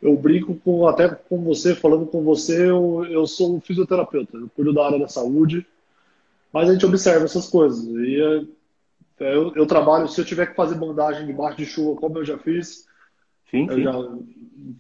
[0.02, 4.50] eu brinco com até com você, falando com você, eu, eu sou um fisioterapeuta, eu
[4.56, 5.66] cuido da área da saúde,
[6.52, 7.86] mas a gente observa essas coisas.
[7.86, 8.48] E
[9.20, 12.26] é, eu, eu, trabalho, se eu tiver que fazer bandagem debaixo de chuva, como eu
[12.26, 12.88] já fiz,
[13.52, 13.84] sim, eu sim.
[13.84, 13.94] já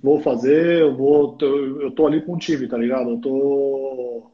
[0.02, 3.12] vou fazer, eu vou, eu, eu tô ali com o time, tá ligado?
[3.12, 4.32] Eu tô,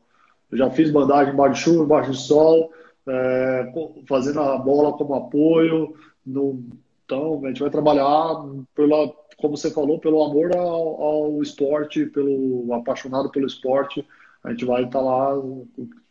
[0.50, 2.72] eu já fiz bandagem debaixo de chuva, debaixo de sol,
[3.06, 3.74] é,
[4.08, 5.94] fazendo a bola como apoio,
[6.26, 6.64] no,
[7.06, 12.74] então a gente vai trabalhar pela como você falou, pelo amor ao, ao esporte, pelo
[12.74, 14.06] apaixonado pelo esporte,
[14.44, 15.68] a gente vai estar tá lá, vamos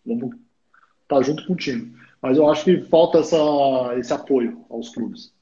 [0.06, 1.92] estar tá junto com o time.
[2.22, 3.36] Mas eu acho que falta essa,
[3.98, 5.34] esse apoio aos clubes.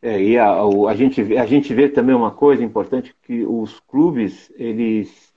[0.00, 4.52] É, e a, a, gente, a gente vê também uma coisa importante, que os clubes,
[4.56, 5.32] eles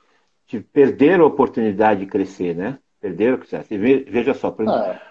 [0.73, 2.79] perderam a oportunidade de crescer, né?
[2.99, 3.39] Perderam,
[4.07, 5.01] veja só, por exemplo, é.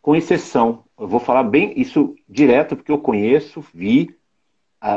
[0.00, 4.16] com exceção, eu vou falar bem isso direto, porque eu conheço, vi,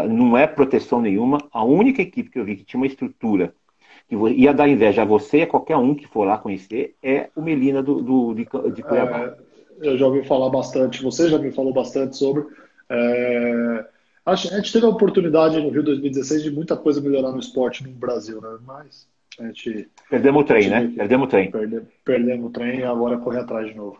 [0.09, 1.37] não é proteção nenhuma.
[1.51, 3.53] A única equipe que eu vi que tinha uma estrutura
[4.07, 7.29] que ia dar inveja a você e a qualquer um que for lá conhecer é
[7.35, 9.19] o Melina do, do de, de Cuiabá.
[9.19, 9.37] É,
[9.81, 12.45] eu já ouvi falar bastante, você já me falou bastante sobre.
[12.89, 13.85] É,
[14.25, 17.91] a gente teve a oportunidade no Rio 2016 de muita coisa melhorar no esporte no
[17.91, 18.57] Brasil, né?
[18.65, 19.07] Mas
[19.39, 19.89] a gente.
[20.09, 20.93] Perdemos o trem, né?
[20.95, 21.49] Perdemos o trem.
[21.49, 23.97] Perde, perdemos o trem e agora correr atrás de novo.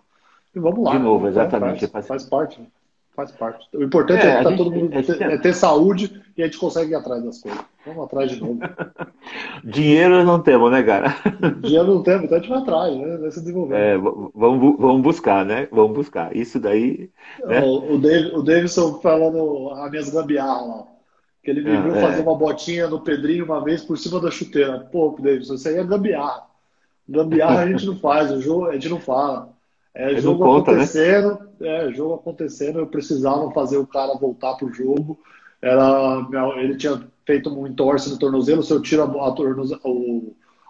[0.53, 0.91] E vamos lá.
[0.91, 1.31] De novo, né?
[1.31, 1.87] exatamente.
[1.87, 2.59] Faz, faz parte.
[2.59, 2.67] Né?
[3.13, 3.67] Faz parte.
[3.75, 6.91] O importante é, é, tá todo mundo, ter, é ter saúde e a gente consegue
[6.91, 7.59] ir atrás das coisas.
[7.85, 8.59] Vamos atrás de novo.
[9.65, 11.15] Dinheiro não temos, né, cara?
[11.61, 13.17] Dinheiro não temos, então a gente vai atrás, né?
[13.17, 13.75] Vai se desenvolver.
[13.75, 15.67] É, vamos, vamos buscar, né?
[15.71, 16.35] Vamos buscar.
[16.35, 17.09] Isso daí.
[17.43, 17.61] Né?
[17.61, 20.87] O, o, Dave, o Davidson falando as minhas gambiarras lá.
[21.43, 22.01] Que ele me ah, viu é.
[22.01, 24.87] fazer uma botinha no Pedrinho uma vez por cima da chuteira.
[24.91, 26.43] Pô, Davidson, isso aí é gambiarra.
[27.09, 29.49] Gambiarra a gente não faz, o jogo a gente não fala.
[29.93, 30.77] É, jogo conta, né?
[30.77, 31.50] acontecendo, né?
[31.61, 35.19] É, jogo acontecendo, eu precisava fazer o cara voltar pro jogo.
[35.61, 39.77] Era, ele tinha feito um entorse no tornozelo, se eu tiro a, a, tornoze,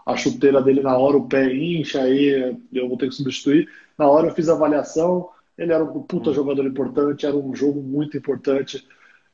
[0.06, 3.70] a chuteira dele na hora, o pé incha, aí eu vou ter que substituir.
[3.98, 6.34] Na hora eu fiz a avaliação, ele era um puta hum.
[6.34, 8.86] jogador importante, era um jogo muito importante.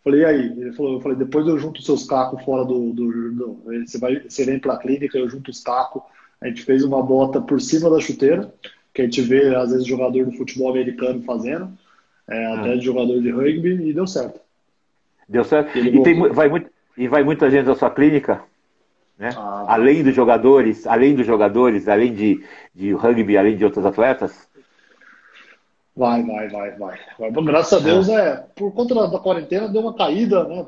[0.04, 0.46] Falei, e aí?
[0.58, 4.20] Ele falou, eu falei, depois eu junto seus cacos fora do, do, do, Você, vai,
[4.22, 6.02] você vem pra clínica, eu junto os cacos.
[6.40, 8.54] A gente fez uma bota por cima da chuteira
[8.98, 11.70] que a gente vê, às vezes, jogador do futebol americano fazendo,
[12.28, 12.60] é, ah.
[12.60, 14.40] até de jogador de rugby, e deu certo.
[15.30, 15.78] Deu certo?
[15.78, 18.42] E, tem, vai muito, e vai muita gente da sua clínica?
[19.16, 19.30] Né?
[19.38, 24.50] Ah, além dos jogadores, além dos jogadores, além de, de rugby, além de outros atletas?
[25.96, 27.00] Vai, vai, vai, vai.
[27.44, 28.30] Graças a Deus, é.
[28.30, 30.66] é por conta da, da, quarentena deu uma caída, né?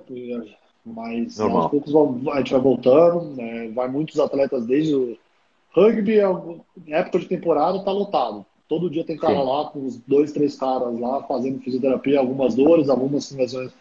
[0.86, 1.64] Mas Normal.
[1.64, 3.36] aos poucos a gente vai voltando.
[3.36, 3.70] Né?
[3.70, 5.18] Vai muitos atletas desde o
[5.72, 6.20] Rugby,
[6.88, 8.46] em época de temporada, tá lotado.
[8.68, 9.46] Todo dia tem cara Sim.
[9.46, 13.72] lá, com os dois, três caras lá, fazendo fisioterapia, algumas dores, algumas lesões.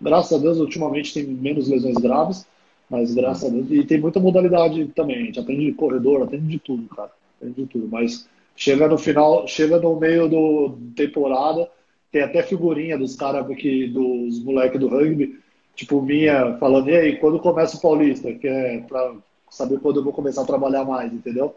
[0.00, 2.46] Graças a Deus, ultimamente tem menos lesões graves,
[2.88, 3.70] mas graças a Deus.
[3.70, 5.16] E tem muita modalidade também.
[5.16, 7.10] A gente atende de corredor, atende de tudo, cara.
[7.40, 7.88] Atende de tudo.
[7.90, 11.70] Mas chega no final, chega no meio do temporada,
[12.12, 15.38] tem até figurinha dos caras dos moleques do rugby,
[15.74, 18.32] tipo minha, falando, e aí, quando começa o Paulista?
[18.32, 19.14] Que é pra
[19.56, 21.54] saber quando eu vou começar a trabalhar mais, entendeu?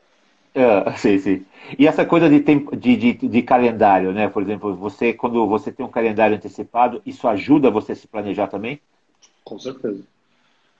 [0.54, 1.46] É, sim, sim.
[1.78, 4.28] E essa coisa de, tempo, de, de, de, calendário, né?
[4.28, 8.48] Por exemplo, você quando você tem um calendário antecipado, isso ajuda você a se planejar
[8.48, 8.80] também?
[9.44, 10.04] Com certeza.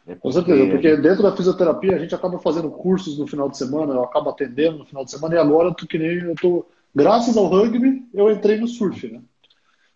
[0.08, 3.58] É Com certeza, porque dentro da fisioterapia a gente acaba fazendo cursos no final de
[3.58, 6.36] semana, eu acabo atendendo no final de semana, e agora eu tô que nem eu
[6.36, 6.66] tô.
[6.96, 9.22] Graças ao rugby, eu entrei no surf, né?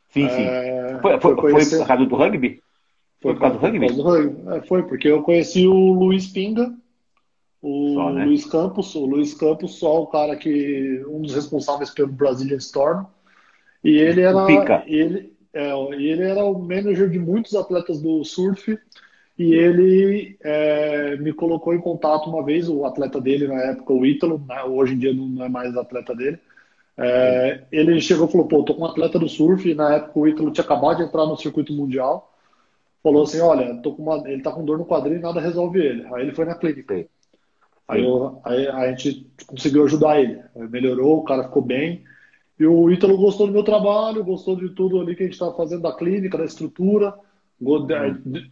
[0.10, 0.46] Sim, sim.
[0.46, 2.62] É, foi, foi, foi, por causa do rugby?
[3.20, 3.88] Foi por causa do rugby?
[3.88, 4.56] Por causa do rugby.
[4.56, 6.72] É, foi, porque eu conheci o Luiz Pinga,
[7.64, 8.26] o só, né?
[8.26, 11.02] Luiz Campos, o Luiz Campos, só o cara que.
[11.08, 13.06] um dos responsáveis pelo Brazilian Storm.
[13.82, 14.84] E ele era.
[14.86, 18.78] Ele, é, ele era o manager de muitos atletas do surf.
[19.40, 24.06] E ele é, me colocou em contato uma vez, o atleta dele na época, o
[24.06, 26.38] Ítalo, né, hoje em dia não é mais atleta dele.
[26.96, 29.68] É, ele chegou e falou: pô, tô com um atleta do surf.
[29.68, 32.30] E na época o Ítalo tinha acabado de entrar no circuito mundial.
[33.02, 35.80] Falou assim: olha, tô com uma, ele tá com dor no quadril e nada resolve
[35.80, 36.06] ele.
[36.14, 37.06] Aí ele foi na clínica.
[37.88, 40.42] Aí, eu, aí a gente conseguiu ajudar ele.
[40.70, 42.04] Melhorou, o cara ficou bem.
[42.60, 45.56] E o Ítalo gostou do meu trabalho, gostou de tudo ali que a gente estava
[45.56, 47.14] fazendo da clínica, da estrutura.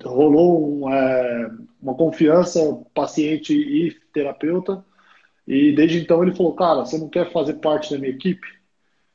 [0.04, 1.52] Rolou um, é,
[1.82, 2.60] uma confiança
[2.94, 4.84] paciente e terapeuta.
[5.48, 8.48] E desde então ele falou: Cara, você não quer fazer parte da minha equipe?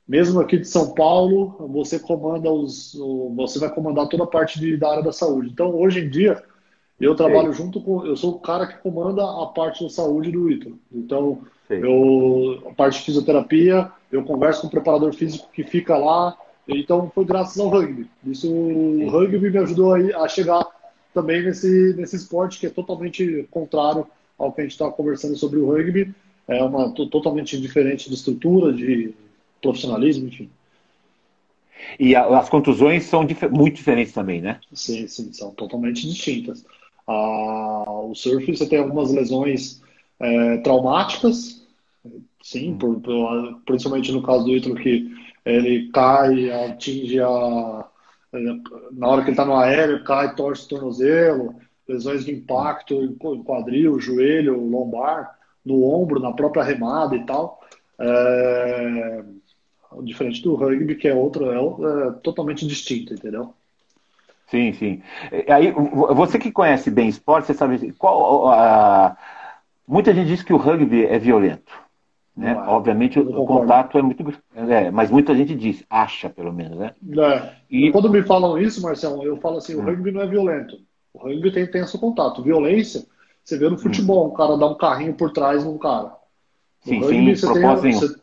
[0.07, 2.97] Mesmo aqui de São Paulo, você comanda os,
[3.35, 5.51] você vai comandar toda a parte de, da área da saúde.
[5.51, 6.43] Então, hoje em dia,
[7.01, 8.07] eu trabalho junto com.
[8.07, 10.79] Eu sou o cara que comanda a parte da saúde do Ítalo.
[10.91, 16.37] Então, eu, a parte de fisioterapia, eu converso com o preparador físico que fica lá.
[16.67, 18.09] Então, foi graças ao rugby.
[18.25, 20.67] Isso, o rugby me ajudou a, a chegar
[21.13, 24.07] também nesse, nesse esporte que é totalmente contrário
[24.39, 26.15] ao que a gente está conversando sobre o rugby.
[26.49, 29.15] É uma totalmente diferente de estrutura, de
[29.61, 30.49] profissionalismo, enfim.
[31.99, 34.61] E as contusões são dif muito diferentes também, né?
[34.73, 36.65] Sim, sim, são totalmente distintas.
[37.07, 39.83] Ah, o surf, você tem algumas lesões
[40.19, 41.65] é, traumáticas,
[42.43, 42.79] sim, hum.
[42.79, 45.09] por, por, principalmente no caso do Ítalo, que
[45.45, 47.89] ele cai, atinge a.
[48.93, 51.55] Na hora que ele está no aéreo, cai, torce o tornozelo,
[51.89, 57.61] lesões de impacto em quadril, joelho, lombar, no ombro, na própria remada e tal.
[57.99, 59.25] É,
[60.03, 63.55] diferente do rugby, que é outro, é, é totalmente distinto, entendeu?
[64.47, 65.03] Sim, sim.
[65.49, 65.73] Aí,
[66.15, 68.49] você que conhece bem esporte, você sabe qual.
[68.49, 69.17] A...
[69.87, 71.73] Muita gente diz que o rugby é violento.
[72.37, 72.53] Né?
[72.53, 72.55] É.
[72.69, 74.23] Obviamente o, o contato é muito.
[74.55, 76.95] É, mas muita gente diz, acha pelo menos, né?
[77.19, 77.53] É.
[77.71, 77.91] E...
[77.91, 79.85] Quando me falam isso, Marcelo, eu falo assim: o hum.
[79.85, 80.79] rugby não é violento.
[81.15, 82.43] O rugby tem intenso contato.
[82.43, 83.07] Violência,
[83.43, 84.29] você vê no futebol, hum.
[84.33, 86.13] um cara dá um carrinho por trás num cara.
[86.85, 88.17] No sim, rugby, sim, você tem, você...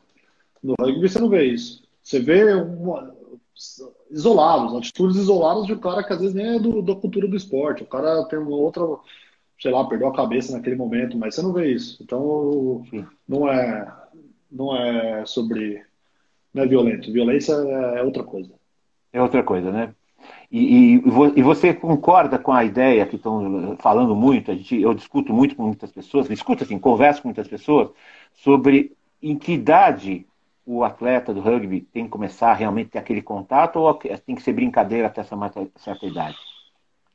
[0.64, 1.84] No rugby você não vê isso.
[2.02, 3.14] Você vê uma
[4.14, 7.36] isolados, atitudes isoladas de um cara que às vezes nem é do, da cultura do
[7.36, 7.84] esporte.
[7.84, 8.84] O cara tem uma outra,
[9.60, 12.02] sei lá, perdeu a cabeça naquele momento, mas você não vê isso.
[12.02, 12.86] Então,
[13.28, 13.92] não é,
[14.52, 15.84] não é sobre.
[16.54, 17.12] Não é violento.
[17.12, 18.52] Violência é, é outra coisa.
[19.12, 19.94] É outra coisa, né?
[20.52, 21.04] E, e,
[21.36, 24.52] e, você concorda com a ideia que estão falando muito?
[24.52, 27.90] A gente, eu discuto muito com muitas pessoas, discuto assim, converso com muitas pessoas
[28.36, 30.28] sobre em que idade
[30.66, 34.42] o atleta do rugby tem que começar a realmente ter aquele contato ou tem que
[34.42, 35.36] ser brincadeira até essa
[35.78, 36.38] certa idade?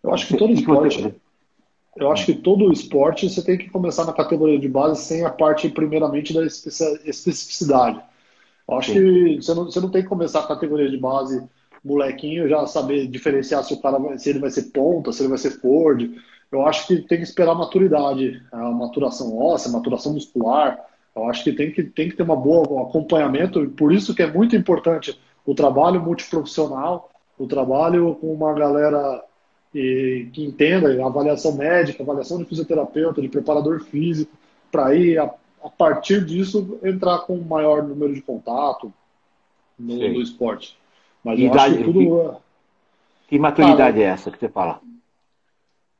[0.02, 1.14] Eu acho que todo esporte.
[1.96, 5.30] Eu acho que todo esporte você tem que começar na categoria de base sem a
[5.30, 8.00] parte, primeiramente, da especificidade.
[8.68, 8.98] Eu acho Sim.
[8.98, 11.42] que você não, você não tem que começar a categoria de base
[11.84, 15.30] molequinho já saber diferenciar se o cara vai, se ele vai ser ponta, se ele
[15.30, 16.20] vai ser forward.
[16.52, 20.78] Eu acho que tem que esperar a maturidade, a maturação óssea, a maturação muscular.
[21.18, 24.14] Eu acho que tem que, tem que ter uma boa um acompanhamento, e por isso
[24.14, 29.22] que é muito importante o trabalho multiprofissional, o trabalho com uma galera
[29.74, 34.32] e, que entenda avaliação médica, avaliação de fisioterapeuta, de preparador físico,
[34.70, 35.30] para aí, a,
[35.62, 38.92] a, partir disso, entrar com um maior número de contato
[39.78, 40.76] no, no esporte.
[41.22, 42.00] Mas eu acho que tudo.
[42.00, 44.80] Que, que maturidade Cara, é essa que você fala?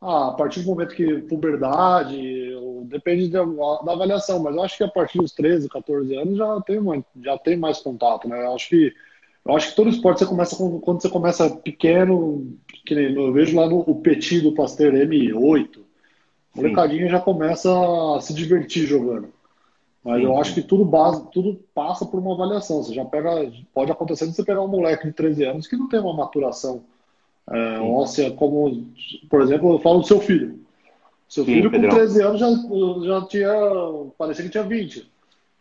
[0.00, 2.54] Ah, a partir do momento que puberdade,
[2.84, 6.60] depende da, da, avaliação, mas eu acho que a partir dos 13, 14 anos já
[6.62, 8.44] tem, uma, já tem mais contato, né?
[8.44, 8.92] Eu acho que
[9.44, 12.54] eu acho que todo esporte você começa com, quando você começa pequeno,
[12.84, 15.82] que nem eu vejo lá no o Petit do Pasteur M8, o
[16.56, 17.70] molecadinho já começa
[18.16, 19.32] a se divertir jogando.
[20.04, 22.82] Mas sim, eu acho que tudo base, tudo passa por uma avaliação.
[22.82, 25.88] Você já pega, pode acontecer de você pegar um moleque de 13 anos que não
[25.88, 26.84] tem uma maturação
[27.50, 28.86] é, óssea como,
[29.30, 30.60] por exemplo, eu falo do seu filho.
[31.28, 31.90] Seu Sim, filho Pedrão.
[31.90, 32.48] com 13 anos já,
[33.04, 33.52] já tinha.
[34.16, 35.10] Parecia que tinha 20.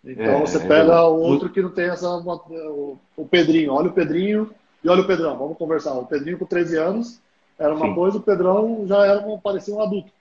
[0.05, 2.09] Então é, você pega é, outro que não tem essa.
[2.09, 4.49] O, o Pedrinho, olha o Pedrinho
[4.83, 5.93] e olha o Pedrão, vamos conversar.
[5.93, 7.19] O Pedrinho com 13 anos
[7.59, 7.95] era uma Sim.
[7.95, 10.11] coisa, o Pedrão já era parecia um adulto.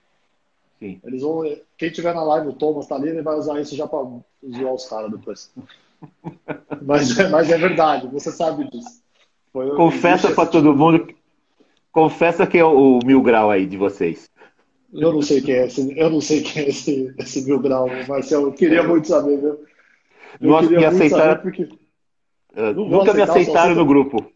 [0.79, 0.99] Sim.
[1.03, 1.43] Eles vão,
[1.77, 4.05] quem tiver na live, o Thomas tá ali, ele vai usar isso já para
[4.55, 5.51] zoar os caras depois.
[6.81, 9.01] mas, mas é verdade, você sabe disso.
[9.53, 11.07] Foi, Confessa para todo mundo.
[11.91, 14.29] Confessa que é o, o mil grau aí de vocês.
[14.93, 17.87] Eu não sei quem é esse, eu não sei quem é esse, esse mil grau,
[18.07, 18.47] Marcelo.
[18.47, 19.59] Eu queria muito saber, viu?
[20.39, 21.63] Eu Nós me aceitaram porque.
[21.63, 24.31] Uh, nunca me aceitaram no grupo.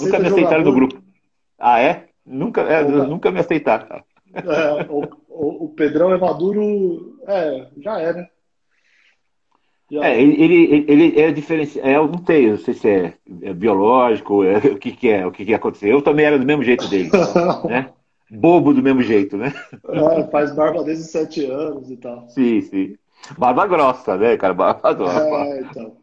[0.00, 1.02] Nunca me aceitaram no grupo.
[1.58, 2.08] Ah, é?
[2.24, 4.02] Nunca, é, nunca me aceitaram.
[4.34, 8.28] É, o, o, o, Pedrão é maduro, é, já é, né?
[9.90, 10.04] Já...
[10.04, 14.42] É, ele, ele, ele é diferenciado, é algum tem, não sei se é, é biológico,
[14.42, 15.88] é, o que, que é, o que, que aconteceu.
[15.88, 17.08] Eu também era do mesmo jeito dele,
[17.68, 17.90] né?
[18.30, 19.52] Bobo do mesmo jeito, né?
[19.88, 22.28] É, faz barba desde sete anos e tal.
[22.28, 22.96] Sim, sim.
[23.38, 24.54] Barba grossa, né, cara?
[24.54, 25.20] Barba grossa.
[25.20, 25.96] É, então.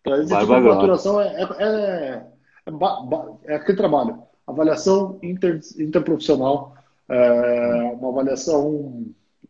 [0.00, 2.26] Então, esse barba tipo de maturação é, é, é,
[3.46, 4.22] é, aquele trabalho.
[4.46, 6.74] Avaliação inter, interprofissional,
[7.08, 9.06] é, uma avaliação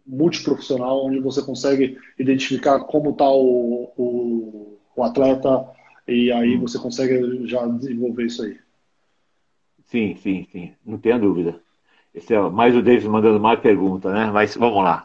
[0.06, 5.66] multiprofissional, onde você consegue identificar como está o, o, o, atleta
[6.06, 8.58] e aí você consegue já desenvolver isso aí.
[9.84, 10.72] Sim, sim, sim.
[10.84, 11.58] Não tenha dúvida.
[12.14, 14.30] Esse é mais o Davis mandando mais pergunta, né?
[14.30, 15.04] Mas vamos lá.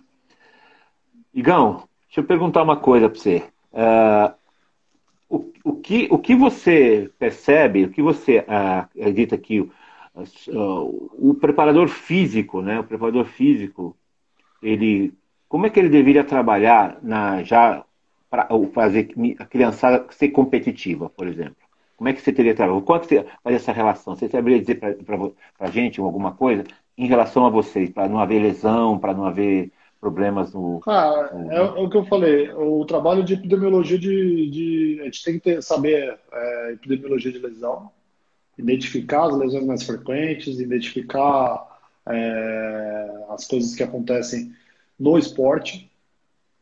[1.34, 3.44] Igão, deixa eu perguntar uma coisa para você.
[3.72, 4.36] Uh,
[5.30, 9.72] o, o, que, o que você percebe, o que você uh, acredita que uh,
[10.54, 12.80] o preparador físico, né?
[12.80, 13.96] O preparador físico,
[14.62, 15.14] ele,
[15.48, 17.86] como é que ele deveria trabalhar na já
[18.30, 21.56] para fazer a criançada ser competitiva, por exemplo?
[21.96, 22.86] Como é que você teria trabalhado?
[22.86, 24.16] Quanto você faz essa relação?
[24.16, 24.98] Você saberia dizer para
[25.60, 26.64] a gente alguma coisa
[26.98, 29.72] em relação a vocês, para não haver lesão, para não haver
[30.02, 30.82] problemas no.
[30.86, 31.52] No...
[31.52, 32.52] É, é, o que eu falei.
[32.52, 34.50] O trabalho de epidemiologia de.
[34.50, 37.92] de a gente tem que ter, saber é, epidemiologia de lesão,
[38.58, 44.52] identificar as lesões mais frequentes, identificar é, as coisas que acontecem
[45.00, 45.92] no esporte,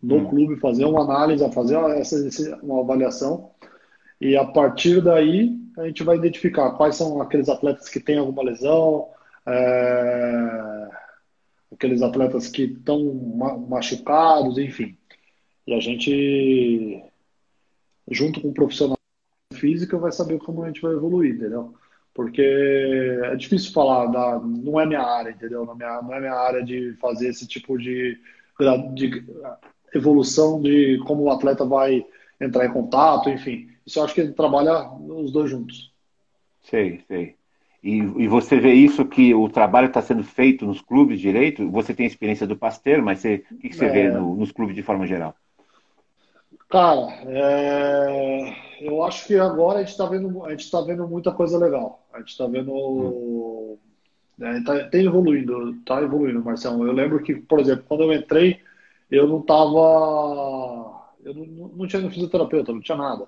[0.02, 0.26] no hum.
[0.26, 3.52] clube, fazer uma análise, fazer essa, uma avaliação.
[4.20, 8.44] E a partir daí, a gente vai identificar quais são aqueles atletas que têm alguma
[8.44, 9.10] lesão,
[9.48, 10.90] é,
[11.72, 13.14] aqueles atletas que estão
[13.68, 14.98] machucados, enfim.
[15.68, 17.04] E a gente,
[18.10, 18.98] junto com o profissional
[19.52, 21.74] de física, vai saber como a gente vai evoluir, entendeu?
[22.14, 25.66] Porque é difícil falar, da, não é minha área, entendeu?
[25.66, 28.18] Não é minha, não é minha área de fazer esse tipo de,
[28.94, 29.26] de
[29.94, 32.06] evolução de como o atleta vai
[32.40, 33.70] entrar em contato, enfim.
[33.86, 35.94] Isso eu acho que trabalha os dois juntos.
[36.62, 37.36] Sei, sei.
[37.86, 41.70] E, e, você vê isso que o trabalho está sendo feito nos clubes direito?
[41.70, 43.90] Você tem experiência do Pasteur, mas você, o que, que você é...
[43.92, 45.36] vê no, nos clubes de forma geral?
[46.68, 48.56] Cara, é...
[48.82, 52.04] eu acho que agora a gente está vendo, a gente tá vendo muita coisa legal.
[52.12, 52.74] A gente está vendo.
[52.74, 53.78] Hum.
[54.42, 56.88] É, tá, tá, evoluindo, tá evoluindo, Marcelo.
[56.88, 58.62] Eu lembro que, por exemplo, quando eu entrei,
[59.12, 61.04] eu não tava.
[61.24, 63.28] Eu não, não tinha fisioterapeuta, não tinha nada.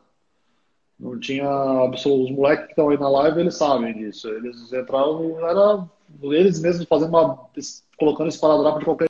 [0.99, 1.47] Não tinha.
[1.85, 4.27] Os moleques que estão aí na live, eles sabem disso.
[4.29, 5.87] Eles entraram, era
[6.23, 7.49] eles mesmos fazendo uma.
[7.97, 9.07] colocando esparadrapo de qualquer.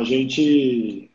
[0.00, 1.10] A gente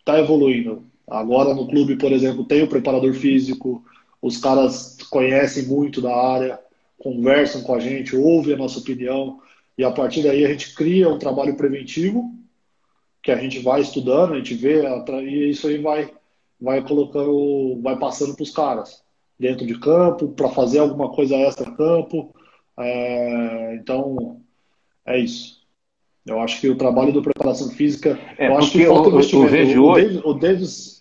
[0.00, 0.84] está evoluindo.
[1.08, 3.84] Agora no clube, por exemplo, tem o preparador físico,
[4.20, 6.60] os caras conhecem muito da área,
[6.98, 9.40] conversam com a gente, ouvem a nossa opinião,
[9.76, 12.39] e a partir daí a gente cria um trabalho preventivo
[13.22, 14.82] que a gente vai estudando, a gente vê,
[15.22, 16.10] e isso aí vai,
[16.60, 19.02] vai colocando, vai passando para os caras
[19.38, 22.34] dentro de campo, para fazer alguma coisa extra campo.
[22.78, 24.40] É, então,
[25.06, 25.60] é isso.
[26.26, 28.18] Eu acho que o trabalho da preparação física.
[28.36, 29.54] É, eu acho que falta eu, investimento.
[29.54, 31.00] Eu, o, Davis, o, Davis,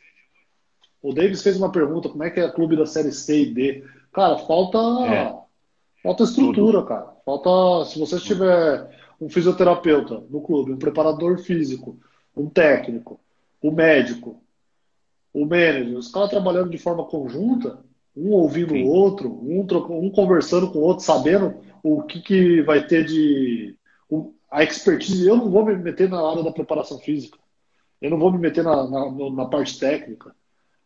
[1.01, 3.83] o Davis fez uma pergunta: como é que é clube da série C e D?
[4.13, 4.77] Cara, falta.
[5.05, 5.37] É.
[6.01, 6.87] Falta estrutura, Tudo.
[6.87, 7.07] cara.
[7.25, 7.89] Falta.
[7.89, 8.89] Se você tiver
[9.19, 11.99] um fisioterapeuta no clube, um preparador físico,
[12.39, 13.19] um técnico,
[13.61, 14.41] o um médico,
[15.33, 17.79] o manager, os caras trabalhando de forma conjunta,
[18.15, 18.83] um ouvindo Sim.
[18.83, 19.65] o outro, um,
[20.05, 23.75] um conversando com o outro, sabendo o que, que vai ter de.
[24.51, 25.27] a expertise.
[25.27, 27.37] Eu não vou me meter na área da preparação física.
[28.01, 30.33] Eu não vou me meter na, na, na parte técnica.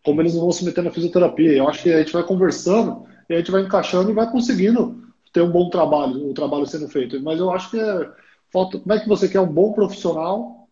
[0.03, 1.53] Como eles não vão se meter na fisioterapia.
[1.53, 5.01] Eu acho que a gente vai conversando e a gente vai encaixando e vai conseguindo
[5.31, 7.19] ter um bom trabalho, o trabalho sendo feito.
[7.21, 8.11] Mas eu acho que é,
[8.51, 8.79] falta.
[8.79, 10.62] Como é que você quer um bom profissional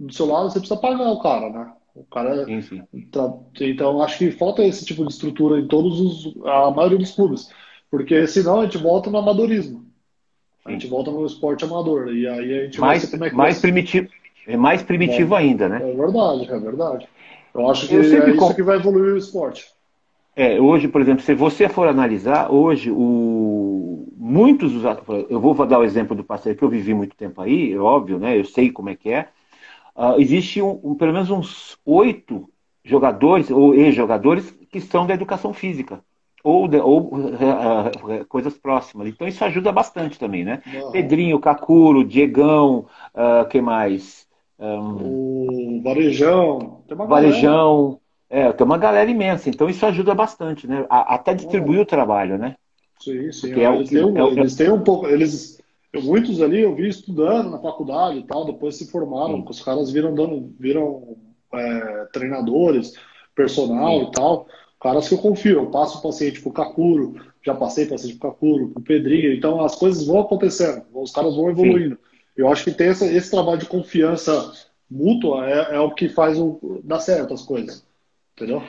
[0.00, 1.72] do seu lado, você precisa pagar o cara, né?
[1.94, 2.46] O cara.
[2.62, 2.82] Sim.
[3.12, 6.46] Tá, então, acho que falta esse tipo de estrutura em todos os.
[6.46, 7.50] a maioria dos clubes.
[7.90, 9.84] Porque senão a gente volta no amadorismo.
[10.64, 12.08] A gente volta no esporte amador.
[12.14, 14.08] E aí a gente mais, vai como é que mais primitivo
[14.46, 15.80] É mais primitivo é, ainda, né?
[15.82, 17.08] É verdade, é verdade.
[17.52, 19.66] Eu acho que Eu é isso que vai evoluir o esporte.
[20.36, 24.84] É, hoje, por exemplo, se você for analisar, hoje o muitos dos
[25.28, 28.18] eu vou dar o exemplo do parceiro que eu vivi muito tempo aí, é óbvio,
[28.18, 28.38] né?
[28.38, 29.28] Eu sei como é que é.
[30.00, 32.48] Uh, existe um, um, pelo menos uns oito
[32.82, 36.02] jogadores ou ex-jogadores que são da educação física
[36.42, 39.08] ou, de, ou uh, coisas próximas.
[39.08, 40.62] Então isso ajuda bastante também, né?
[40.66, 40.90] Uhum.
[40.90, 44.26] Pedrinho, Cacuro, Diegão, uh, que mais?
[44.58, 46.82] Um, o Varejão.
[46.88, 48.00] Varejão.
[48.30, 50.86] É, tem uma galera imensa, então isso ajuda bastante, né?
[50.88, 52.56] A, até distribuir o trabalho, né?
[53.00, 53.52] Sim, sim.
[53.52, 55.06] É eles, têm um, é eles têm um pouco.
[55.06, 55.60] Eles,
[55.92, 59.44] eu, muitos ali eu vi estudando na faculdade e tal, depois se formaram, sim.
[59.48, 61.16] os caras viram dando, viram
[61.52, 62.94] é, treinadores,
[63.34, 64.06] personal sim.
[64.06, 64.46] e tal.
[64.80, 67.14] Caras que eu confio, eu passo o paciente pro Kakuro,
[67.44, 71.50] já passei paciente pro Kakuro, pro Pedrinho, então as coisas vão acontecendo, os caras vão
[71.50, 71.96] evoluindo.
[71.96, 72.00] Sim.
[72.36, 74.52] Eu acho que ter essa, esse trabalho de confiança
[74.90, 77.84] mútua é, é o que faz o, dar certo as coisas.
[78.34, 78.62] Entendeu?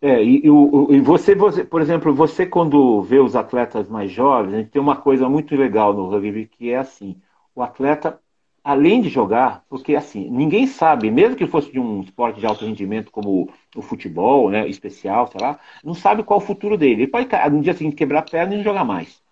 [0.00, 0.48] É, e, e,
[0.96, 4.80] e você, você, por exemplo, você quando vê os atletas mais jovens, a gente tem
[4.80, 7.20] uma coisa muito legal no rugby que é assim,
[7.54, 8.20] o atleta,
[8.62, 12.66] além de jogar, porque assim, ninguém sabe, mesmo que fosse de um esporte de alto
[12.66, 17.02] rendimento como o futebol, né, especial, sei lá, não sabe qual é o futuro dele.
[17.02, 19.22] Ele pode no dia seguinte quebrar a perna e não jogar mais.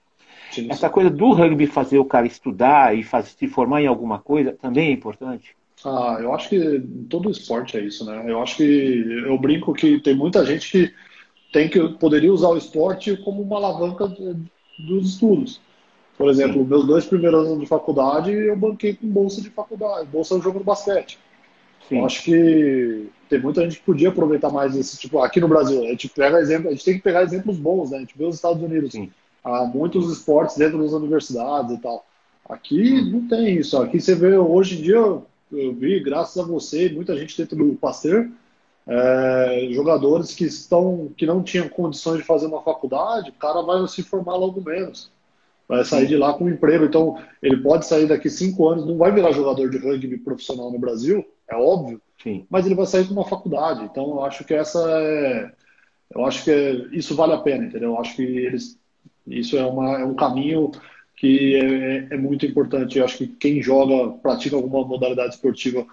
[0.51, 4.19] Sim, Essa coisa do rugby fazer o cara estudar e fazer, se formar em alguma
[4.21, 5.57] coisa também é importante.
[5.85, 6.81] Ah, eu acho que
[7.11, 8.25] todo esporte é isso, né?
[8.27, 10.95] Eu acho que eu brinco que tem muita gente que
[11.53, 14.09] tem que poderia usar o esporte como uma alavanca
[14.79, 15.61] dos estudos.
[16.17, 16.69] Por exemplo, Sim.
[16.69, 20.59] meus dois primeiros anos de faculdade eu banquei com bolsa de faculdade, bolsa de jogo
[20.59, 21.19] de basquete.
[21.89, 21.99] Sim.
[21.99, 25.19] Eu acho que tem muita gente que podia aproveitar mais esse tipo.
[25.19, 27.99] Aqui no Brasil, a gente pega exemplo, a gente tem que pegar exemplos bons, né?
[27.99, 29.11] A gente vê os Estados Unidos, Sim.
[29.45, 32.07] há muitos esportes dentro das universidades e tal.
[32.49, 33.77] Aqui não tem isso.
[33.77, 35.23] Aqui você vê hoje em dia
[35.53, 38.29] eu vi, graças a você, muita gente dentro do Pasteur,
[38.87, 43.87] é, jogadores que estão que não tinham condições de fazer uma faculdade, o cara vai
[43.89, 45.11] se formar logo menos.
[45.67, 46.85] Vai sair de lá com um emprego.
[46.85, 50.79] Então, ele pode sair daqui cinco anos, não vai virar jogador de rugby profissional no
[50.79, 52.47] Brasil, é óbvio, Sim.
[52.51, 53.85] mas ele vai sair com uma faculdade.
[53.85, 55.53] Então, eu acho que essa é.
[56.15, 57.93] Eu acho que é, isso vale a pena, entendeu?
[57.93, 58.79] Eu acho que eles,
[59.27, 60.71] isso é, uma, é um caminho
[61.17, 62.99] que é, é, muito importante.
[62.99, 65.87] Eu acho que quem joga, pratica alguma modalidade esportiva,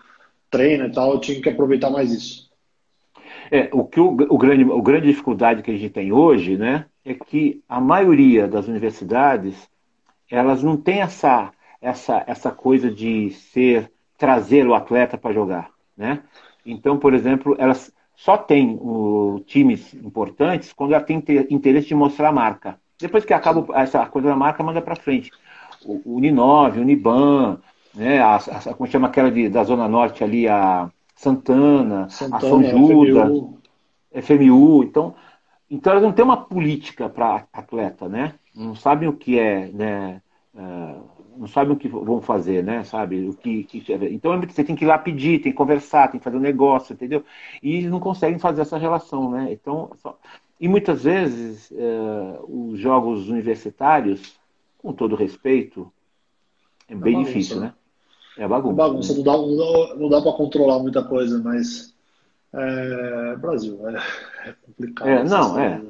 [0.50, 2.50] treina e tal, tinha que aproveitar mais isso.
[3.52, 6.86] É, o que o, o grande, o grande dificuldade que a gente tem hoje, né,
[7.04, 9.70] é que a maioria das universidades
[10.30, 11.52] elas não tem essa
[11.82, 16.22] essa essa coisa de ser trazer o atleta para jogar, né?
[16.66, 22.30] Então, por exemplo, elas só têm o, times importantes quando ela tem interesse de mostrar
[22.30, 22.80] a marca.
[23.02, 25.32] Depois que acaba essa coisa da marca, manda para frente.
[25.84, 27.60] O, Uninove, o Uniban,
[27.94, 32.40] né, a, a, como chama aquela de, da Zona Norte ali, a Santana, Santana a
[32.40, 33.60] São Judas, FMU.
[34.22, 34.84] FMU.
[34.84, 35.16] Então,
[35.70, 38.34] então elas não têm uma política para atleta, né?
[38.56, 40.22] Não sabem o que é, né?
[40.54, 42.84] Uh, não sabem o que vão fazer, né?
[42.84, 43.28] Sabe?
[43.30, 46.24] O que, que, então você tem que ir lá pedir, tem que conversar, tem que
[46.24, 47.24] fazer um negócio, entendeu?
[47.64, 49.48] E eles não conseguem fazer essa relação, né?
[49.52, 50.18] Então, só...
[50.62, 54.36] E muitas vezes uh, os jogos universitários,
[54.78, 55.92] com todo respeito,
[56.88, 57.74] é bem é difícil, né?
[58.38, 58.74] É bagunça.
[58.74, 59.32] É bagunça, não dá,
[59.98, 61.96] não dá, dá para controlar muita coisa, mas
[62.54, 65.08] é, Brasil, é, é complicado.
[65.10, 65.82] É, não, é.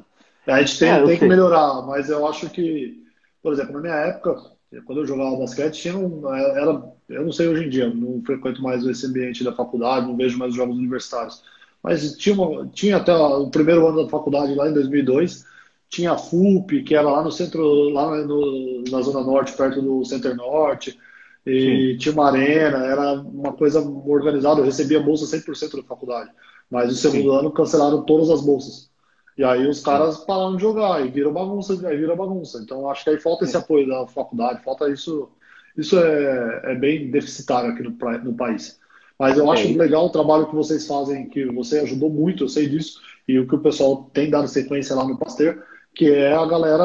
[0.46, 3.04] A gente tem, é, tem que melhorar, mas eu acho que,
[3.42, 4.42] por exemplo, na minha época,
[4.86, 8.62] quando eu jogava basquete, tinha um, era, eu não sei hoje em dia, não frequento
[8.62, 11.42] mais esse ambiente da faculdade, não vejo mais os jogos universitários
[11.82, 15.44] mas tinha, uma, tinha até o primeiro ano da faculdade, lá em 2002,
[15.88, 20.04] tinha a FUP, que era lá no centro, lá no, na Zona Norte, perto do
[20.04, 20.98] Center Norte,
[21.44, 21.98] e Sim.
[21.98, 26.30] tinha uma arena, era uma coisa organizada, eu recebia bolsa 100% da faculdade,
[26.70, 27.38] mas no segundo Sim.
[27.38, 28.90] ano cancelaram todas as bolsas.
[29.36, 30.26] E aí os caras Sim.
[30.26, 32.58] pararam de jogar, e viram bagunça, aí vira bagunça.
[32.62, 35.28] Então acho que aí falta esse apoio da faculdade, falta isso,
[35.76, 38.80] isso é, é bem deficitário aqui no, no país.
[39.22, 42.68] Mas eu acho legal o trabalho que vocês fazem, que você ajudou muito, eu sei
[42.68, 45.62] disso, e o que o pessoal tem dado sequência lá no Pasteur,
[45.94, 46.84] que é a galera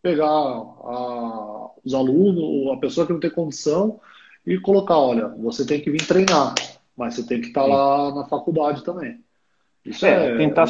[0.00, 3.98] pegar a, os alunos, a pessoa que não tem condição,
[4.46, 6.54] e colocar, olha, você tem que vir treinar,
[6.96, 9.18] mas você tem que estar lá na faculdade também.
[9.84, 10.68] Isso é, é, tentar,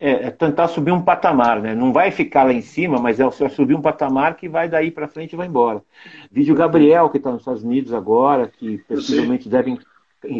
[0.00, 1.72] é, é, tentar subir um patamar, né?
[1.72, 5.06] Não vai ficar lá em cima, mas é subir um patamar que vai daí para
[5.06, 5.82] frente e vai embora.
[6.30, 9.78] Vídeo Gabriel, que está nos Estados Unidos agora, que possivelmente devem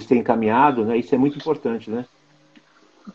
[0.01, 0.97] ser encaminhado, né?
[0.97, 2.05] Isso é muito importante, né?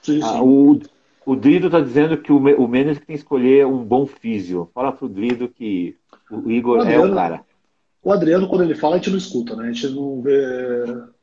[0.02, 0.24] Sim, sim.
[0.24, 0.80] Ah, o,
[1.26, 4.70] o Drido está dizendo que o, o Menes tem que escolher um bom físio.
[4.74, 5.98] Fala pro Drido que
[6.32, 7.42] o Igor Adriano, é o cara.
[8.04, 9.70] O Adriano, quando ele fala, a gente não escuta, né?
[9.70, 10.44] A gente não vê.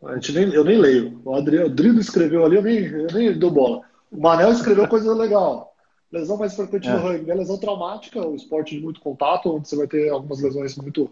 [0.05, 1.21] A gente nem, eu nem leio.
[1.25, 3.83] O Adriano, o Drido escreveu ali, eu nem, eu nem dou bola.
[4.11, 5.75] O Manel escreveu coisa legal.
[6.11, 6.93] Lesão mais frequente é.
[6.93, 10.43] no rugby é lesão traumática, o esporte de muito contato, onde você vai ter algumas
[10.43, 11.09] lesões muito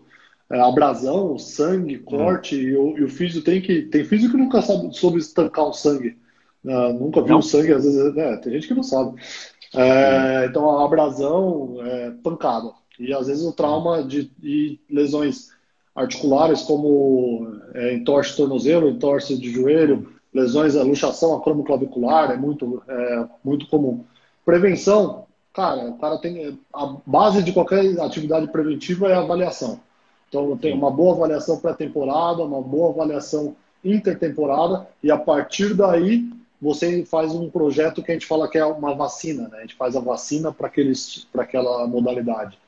[0.51, 2.63] é, abrasão, sangue, corte, uhum.
[2.63, 3.83] e, o, e o físico tem que.
[3.83, 6.17] Tem físico que nunca sabe sobre estancar o sangue.
[6.65, 8.17] Uh, nunca viu o sangue, às vezes.
[8.17, 9.21] É, tem gente que não sabe.
[9.75, 10.45] É, uhum.
[10.47, 12.73] Então a abrasão é pancada.
[12.99, 15.51] E às vezes o trauma de, de lesões
[15.99, 22.83] articulares, como é, entorse de tornozelo, entorse de joelho, lesões, a luxação acromoclavicular é muito,
[22.87, 24.05] é, muito comum.
[24.45, 29.81] Prevenção, cara, cara tem a base de qualquer atividade preventiva é a avaliação.
[30.29, 36.29] Então tem uma boa avaliação pré-temporada, uma boa avaliação intertemporada e a partir daí
[36.61, 39.59] você faz um projeto que a gente fala que é uma vacina, né?
[39.59, 40.71] A gente faz a vacina para
[41.43, 42.59] aquela modalidade,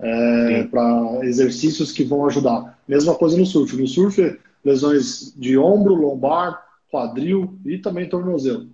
[0.00, 2.78] é, para exercícios que vão ajudar.
[2.86, 3.76] Mesma coisa no surf.
[3.76, 8.68] No surf, lesões de ombro, lombar, quadril e também tornozelo.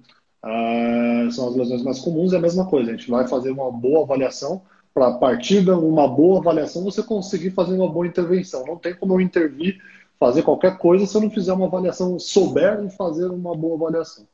[0.44, 2.32] É, são as lesões mais comuns.
[2.32, 2.90] É a mesma coisa.
[2.90, 4.62] A gente vai fazer uma boa avaliação
[4.92, 8.64] para a partir de uma boa avaliação você conseguir fazer uma boa intervenção.
[8.64, 9.80] Não tem como eu intervir,
[10.20, 14.24] fazer qualquer coisa se eu não fizer uma avaliação, souber fazer uma boa avaliação.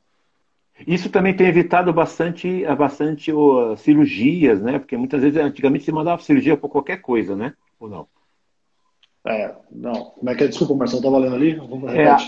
[0.87, 4.79] Isso também tem evitado bastante, bastante oh, cirurgias, né?
[4.79, 7.55] Porque muitas vezes, antigamente, se mandava cirurgia por qualquer coisa, né?
[7.79, 8.07] Ou não?
[9.27, 9.93] É, não.
[9.93, 10.49] Como é que é?
[10.49, 11.61] Desculpa, Marcelo, estava lendo ali?
[11.95, 12.19] É, a,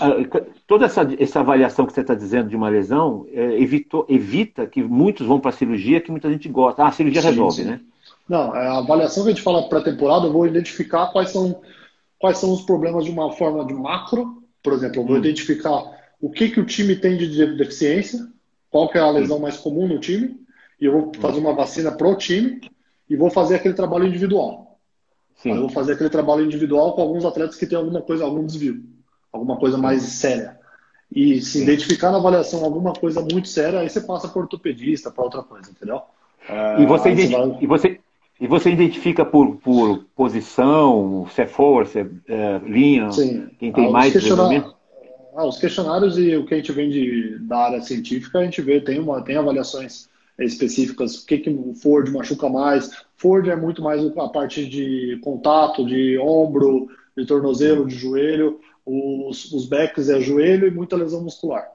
[0.67, 4.83] toda essa, essa avaliação que você está dizendo de uma lesão é, evitou, evita que
[4.83, 6.83] muitos vão para a cirurgia que muita gente gosta.
[6.83, 7.69] Ah, a cirurgia sim, resolve, sim.
[7.69, 7.79] né?
[8.29, 11.61] Não, é, a avaliação que a gente fala pré-temporada, eu vou identificar quais são,
[12.19, 14.43] quais são os problemas de uma forma de macro.
[14.61, 15.19] Por exemplo, eu vou hum.
[15.19, 15.83] identificar
[16.21, 18.19] o que, que o time tem de deficiência,
[18.73, 20.35] qual que é a lesão mais comum no time,
[20.81, 22.59] e eu vou fazer uma vacina pro time
[23.07, 24.79] e vou fazer aquele trabalho individual.
[25.35, 25.51] Sim.
[25.51, 28.83] Eu vou fazer aquele trabalho individual com alguns atletas que têm alguma coisa, algum desvio,
[29.31, 30.57] alguma coisa mais séria.
[31.15, 31.63] E se Sim.
[31.63, 35.69] identificar na avaliação alguma coisa muito séria, aí você passa para ortopedista, para outra coisa,
[35.69, 36.01] entendeu?
[36.79, 37.57] e, você é, vai...
[37.61, 37.99] e, você,
[38.41, 43.49] e você identifica por, por posição, se é forward, se é, é linha, Sim.
[43.59, 44.73] quem tem ah, mais questionar...
[45.35, 48.61] Ah, os questionários e o que a gente vem de, da área científica, a gente
[48.61, 50.07] vê, tem, uma, tem avaliações
[50.37, 52.91] específicas, o que, que o Ford machuca mais.
[53.15, 58.59] Ford é muito mais a parte de contato, de ombro, de tornozelo, de joelho.
[58.85, 61.71] Os, os backs é joelho e muita lesão muscular.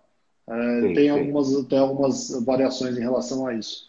[0.48, 1.10] É, sim, tem, sim.
[1.10, 3.88] Algumas, tem algumas variações em relação a isso.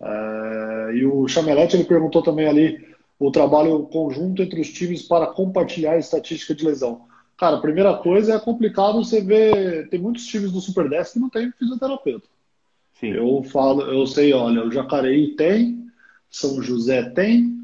[0.00, 5.26] É, e o Chamelete ele perguntou também ali o trabalho conjunto entre os times para
[5.26, 7.02] compartilhar a estatística de lesão.
[7.40, 9.88] Cara, a primeira coisa é complicado você ver.
[9.88, 12.28] Tem muitos times do Super 10 que não tem fisioterapeuta.
[12.92, 13.12] Sim.
[13.12, 15.90] Eu falo, eu sei, olha, o Jacareí tem,
[16.28, 17.58] São José tem,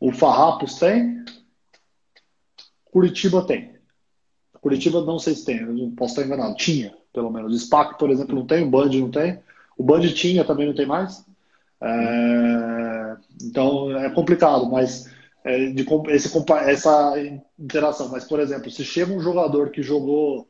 [0.00, 1.26] o Farrapos tem,
[2.86, 3.74] Curitiba tem.
[4.58, 6.56] Curitiba não sei se tem, eu posso estar enganado.
[6.56, 7.52] Tinha, pelo menos.
[7.52, 9.38] O SPAC, por exemplo, não tem, o Band não tem.
[9.76, 11.22] O Band tinha, também não tem mais.
[11.82, 13.16] É...
[13.42, 17.14] Então é complicado, mas de esse, essa
[17.58, 18.08] interação.
[18.08, 20.46] Mas, por exemplo, se chega um jogador que jogou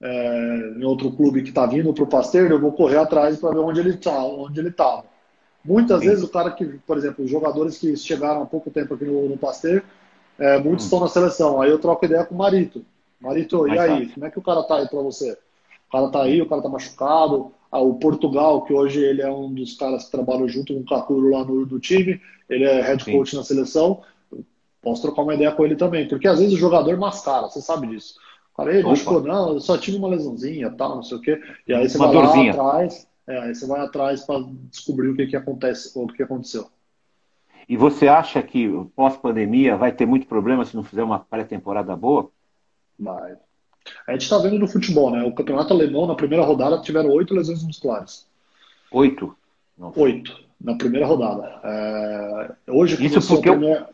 [0.00, 3.50] é, em outro clube que está vindo para o Pasteur, eu vou correr atrás para
[3.50, 5.04] ver onde ele está, onde ele estava.
[5.64, 6.08] Muitas Sim.
[6.08, 9.28] vezes o cara que, por exemplo, os jogadores que chegaram há pouco tempo aqui no,
[9.28, 9.82] no Pasteur,
[10.38, 10.86] é, muitos hum.
[10.86, 11.60] estão na seleção.
[11.60, 12.84] Aí eu troco ideia com o Marito.
[13.20, 14.06] Marito, e aí?
[14.08, 15.32] Como é que o cara tá aí para você?
[15.88, 17.52] O cara tá aí, o cara tá machucado.
[17.70, 20.84] Ah, o Portugal, que hoje ele é um dos caras que trabalha junto com o
[20.84, 23.36] Kakuro lá no do time, ele é head coach Sim.
[23.36, 24.00] na seleção.
[24.80, 27.88] Posso trocar uma ideia com ele também, porque às vezes o jogador mascara, você sabe
[27.88, 28.14] disso.
[28.52, 31.40] O cara, ele machucou, não, eu só tive uma lesãozinha, tal, não sei o quê.
[31.66, 32.54] E aí você uma vai dorzinha.
[32.54, 36.12] lá atrás, é, aí você vai atrás para descobrir o que, que acontece, ou o
[36.12, 36.68] que aconteceu.
[37.68, 42.30] E você acha que pós-pandemia vai ter muito problema se não fizer uma pré-temporada boa?
[42.98, 43.36] Vai.
[44.06, 45.22] A gente está vendo no futebol, né?
[45.24, 48.26] O campeonato alemão, na primeira rodada, tiveram oito lesões musculares.
[48.90, 49.36] Oito?
[49.96, 51.60] Oito, na primeira rodada.
[51.62, 52.52] É...
[52.68, 53.88] Hoje, Isso porque, primeira...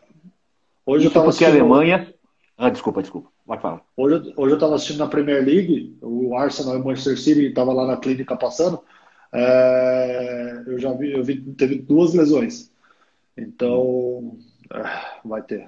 [0.85, 1.47] Hoje Isso eu porque assistindo...
[1.47, 2.13] a Alemanha.
[2.57, 3.29] Ah, desculpa, desculpa.
[3.45, 3.81] Vai falar.
[3.97, 7.73] Hoje, hoje eu estava assistindo na Premier League, o Arsenal e o Manchester City estava
[7.73, 8.79] lá na clínica passando.
[9.33, 10.63] É...
[10.67, 12.71] eu já vi, eu vi, teve duas lesões.
[13.37, 14.37] Então,
[14.73, 15.67] é, vai ter.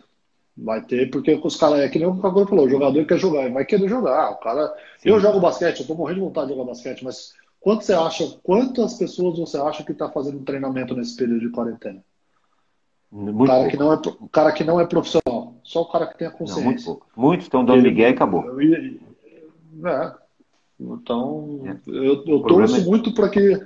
[0.55, 3.47] Vai ter, porque os caras, é que nem o Cagor falou, o jogador quer jogar,
[3.51, 4.31] vai querer jogar.
[4.31, 5.09] O cara, Sim.
[5.09, 8.39] eu jogo basquete, eu tô morrendo de vontade de jogar basquete, mas quanto você acha,
[8.41, 12.03] quantas pessoas você acha que está fazendo treinamento nesse período de quarentena?
[13.11, 13.71] Muito cara pouco.
[13.71, 16.31] que não é o cara que não é profissional, só o cara que tem a
[16.31, 16.61] consciência.
[16.61, 17.07] Não, muito pouco.
[17.15, 18.43] Muitos estão dando migué e acabou.
[18.59, 20.13] É.
[20.79, 21.77] Então, é.
[21.87, 22.83] eu, eu torço é...
[22.83, 23.65] muito para que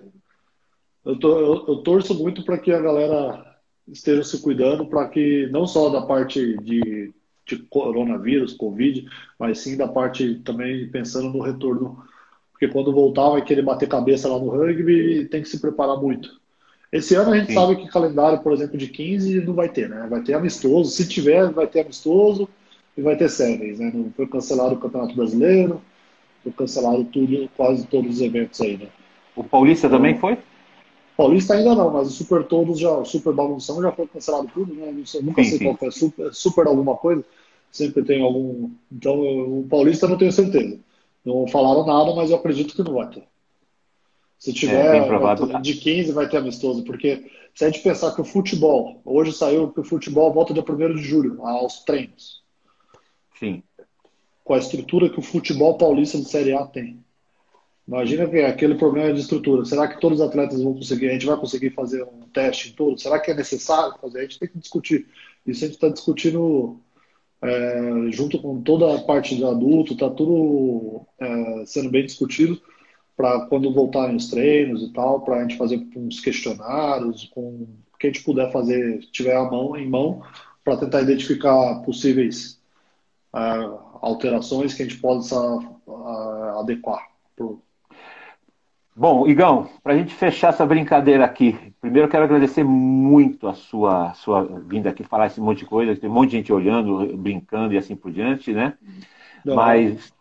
[1.03, 5.47] eu, tô, eu, eu torço muito para que a galera esteja se cuidando para que
[5.51, 7.13] não só da parte de,
[7.45, 9.05] de coronavírus, covid,
[9.37, 12.03] mas sim da parte também pensando no retorno,
[12.51, 15.97] porque quando voltar vai querer bater cabeça lá no rugby e tem que se preparar
[15.97, 16.39] muito.
[16.91, 17.53] Esse ano a gente Sim.
[17.53, 20.07] sabe que calendário, por exemplo, de 15 não vai ter, né?
[20.09, 20.91] Vai ter amistoso.
[20.91, 22.49] Se tiver, vai ter amistoso
[22.97, 23.91] e vai ter séries, né?
[23.93, 25.81] Não foi cancelado o Campeonato Brasileiro,
[26.43, 28.87] foi cancelado tudo, quase todos os eventos aí, né?
[29.35, 30.37] O Paulista então, também foi?
[31.15, 34.73] Paulista ainda não, mas o Super Todos já, o Super Bagunção já foi cancelado tudo,
[34.73, 34.89] né?
[34.89, 35.63] Eu nunca sim, sei sim.
[35.65, 37.23] qual foi, super, super alguma coisa.
[37.71, 38.71] Sempre tem algum.
[38.91, 40.79] Então, o Paulista não tenho certeza.
[41.23, 43.23] Não falaram nada, mas eu acredito que não vai ter.
[44.41, 48.25] Se tiver é, de 15, vai ter amistoso, porque se a gente pensar que o
[48.25, 52.41] futebol, hoje saiu que o futebol volta dia 1 de julho, aos treinos.
[53.37, 53.61] Sim.
[54.43, 57.05] Com a estrutura que o futebol paulista de Série A tem.
[57.87, 59.63] Imagina que é aquele problema de estrutura.
[59.63, 61.09] Será que todos os atletas vão conseguir?
[61.09, 63.03] A gente vai conseguir fazer um teste em todos?
[63.03, 64.17] Será que é necessário fazer?
[64.17, 65.05] A gente tem que discutir.
[65.45, 66.79] Isso a gente está discutindo
[67.43, 72.59] é, junto com toda a parte do adulto, está tudo é, sendo bem discutido
[73.15, 77.97] para quando voltarem os treinos e tal, para a gente fazer uns questionários, com o
[77.99, 80.21] que a gente puder fazer, tiver a mão em mão,
[80.63, 82.59] para tentar identificar possíveis
[83.35, 83.39] é,
[84.01, 87.07] alterações que a gente possa é, adequar.
[87.35, 87.61] Pro...
[88.95, 94.13] Bom, Igão, para a gente fechar essa brincadeira aqui, primeiro quero agradecer muito a sua,
[94.13, 97.73] sua vinda aqui falar esse monte de coisa, tem um monte de gente olhando, brincando
[97.73, 98.73] e assim por diante, né?
[99.45, 99.55] Não.
[99.55, 100.13] Mas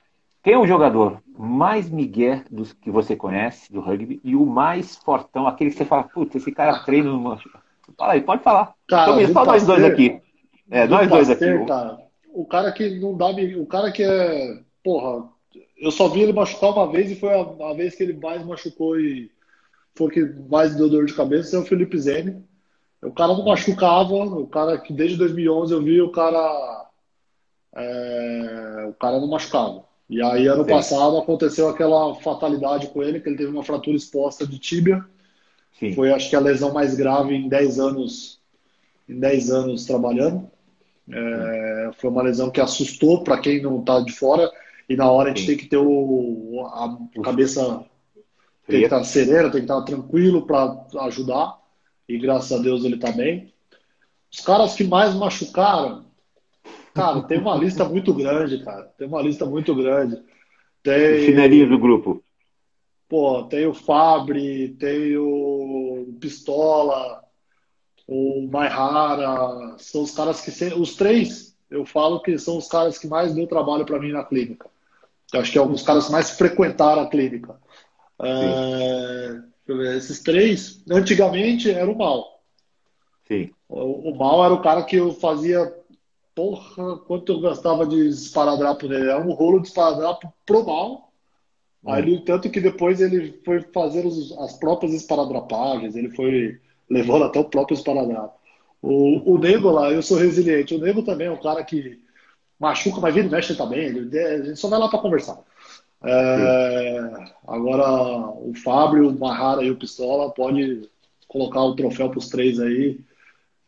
[0.42, 4.96] quem é o jogador mais migué dos que você conhece do rugby e o mais
[4.96, 7.38] fortão, aquele que você fala, puta, esse cara treina numa...
[7.96, 8.74] Fala aí, pode falar.
[8.88, 10.20] Cara, então, só nós dois aqui.
[10.70, 11.64] É, nós dois aqui.
[11.66, 11.98] Cara,
[12.32, 13.26] o cara que não dá.
[13.58, 14.62] O cara que é.
[14.82, 15.28] Porra,
[15.76, 18.44] eu só vi ele machucar uma vez e foi a, a vez que ele mais
[18.46, 19.30] machucou e
[19.94, 22.44] foi que mais deu dor de cabeça, é o Felipe Zene.
[23.02, 26.86] O cara não machucava, o cara que desde 2011 eu vi o cara.
[27.74, 29.84] É, o cara não machucava.
[30.10, 30.70] E aí, ano Sim.
[30.70, 35.04] passado, aconteceu aquela fatalidade com ele, que ele teve uma fratura exposta de tíbia.
[35.78, 35.94] Sim.
[35.94, 38.40] Foi, acho que, a lesão mais grave em 10 anos,
[39.08, 40.50] em 10 anos trabalhando.
[41.08, 44.50] É, foi uma lesão que assustou para quem não está de fora.
[44.88, 45.46] E na hora a gente Sim.
[45.46, 47.84] tem que ter o, a cabeça
[48.66, 51.56] tem que estar tá serena, tem que estar tá tranquilo para ajudar.
[52.08, 53.52] E graças a Deus ele está bem.
[54.32, 56.04] Os caras que mais machucaram,
[56.94, 58.82] Cara, tem uma lista muito grande, cara.
[58.98, 60.20] Tem uma lista muito grande.
[60.82, 61.24] Tem.
[61.24, 62.22] Chinelinho do grupo.
[63.08, 67.22] Pô, tem o Fabri, tem o Pistola,
[68.06, 69.76] o Maihara.
[69.78, 70.64] São os caras que.
[70.74, 74.24] Os três, eu falo que são os caras que mais deu trabalho para mim na
[74.24, 74.68] clínica.
[75.32, 77.56] Eu acho que é um dos caras que mais frequentaram a clínica.
[78.22, 79.40] É...
[79.96, 82.42] Esses três, antigamente era o mal.
[83.28, 83.50] Sim.
[83.68, 85.72] O, o mal era o cara que eu fazia
[86.40, 89.10] porra, quanto eu gastava de esparadrapo nele.
[89.10, 91.12] Era um rolo de esparadrapo pro mal.
[91.84, 91.92] Hum.
[91.92, 97.38] Aí, tanto que depois ele foi fazer os, as próprias esparadrapagens, ele foi levando até
[97.38, 98.40] o próprio esparadrapo.
[98.80, 100.74] O, o Nego lá, eu sou resiliente.
[100.74, 102.00] O Nego também é um cara que
[102.58, 103.84] machuca, mas vira e mexe também.
[103.84, 105.38] Ele, a gente só vai lá para conversar.
[106.02, 107.10] É,
[107.46, 110.88] agora, o Fábio, o Mahara e o Pistola pode
[111.28, 112.98] colocar o troféu para os três aí.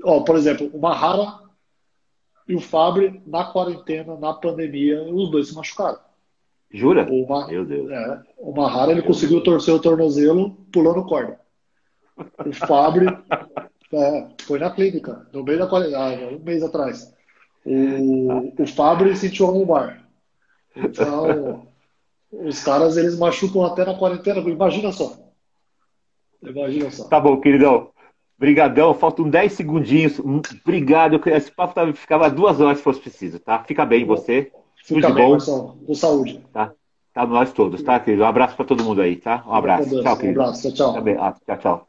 [0.02, 1.41] Ó, por exemplo, o Mahara
[2.49, 5.99] e o Fabre, na quarentena, na pandemia, os dois se machucaram.
[6.72, 7.07] Jura?
[7.11, 7.47] O Ma...
[7.47, 7.90] Meu Deus.
[7.90, 9.45] É, o Mahara ele Meu conseguiu Deus.
[9.45, 11.38] torcer o tornozelo pulando corda.
[12.16, 13.07] O Fabre
[13.93, 17.14] é, foi na clínica, no meio da quarentena, um mês atrás.
[17.64, 20.03] O, o Fabre sentiu a lombar.
[20.74, 21.66] Então,
[22.32, 24.40] os caras eles machucam até na quarentena.
[24.40, 25.16] Imagina só.
[26.43, 27.09] Imagina só.
[27.09, 27.91] Tá bom, queridão.
[28.43, 30.18] Obrigadão, faltam 10 segundinhos.
[30.18, 31.20] Obrigado.
[31.26, 33.62] Esse papo ficava duas horas se fosse preciso, tá?
[33.62, 34.51] Fica bem você.
[34.84, 35.30] Fica Tudo bem, bom.
[35.30, 35.78] Marcelo.
[35.86, 36.45] Com saúde.
[36.53, 36.72] Tá?
[37.14, 38.24] Tá nós todos, tá, querido?
[38.24, 39.45] Um abraço para todo mundo aí, tá?
[39.47, 40.03] Um abraço.
[40.03, 40.40] Tchau, querido.
[40.40, 40.97] Um abraço, tchau.
[41.20, 41.88] Ah, tchau, tchau.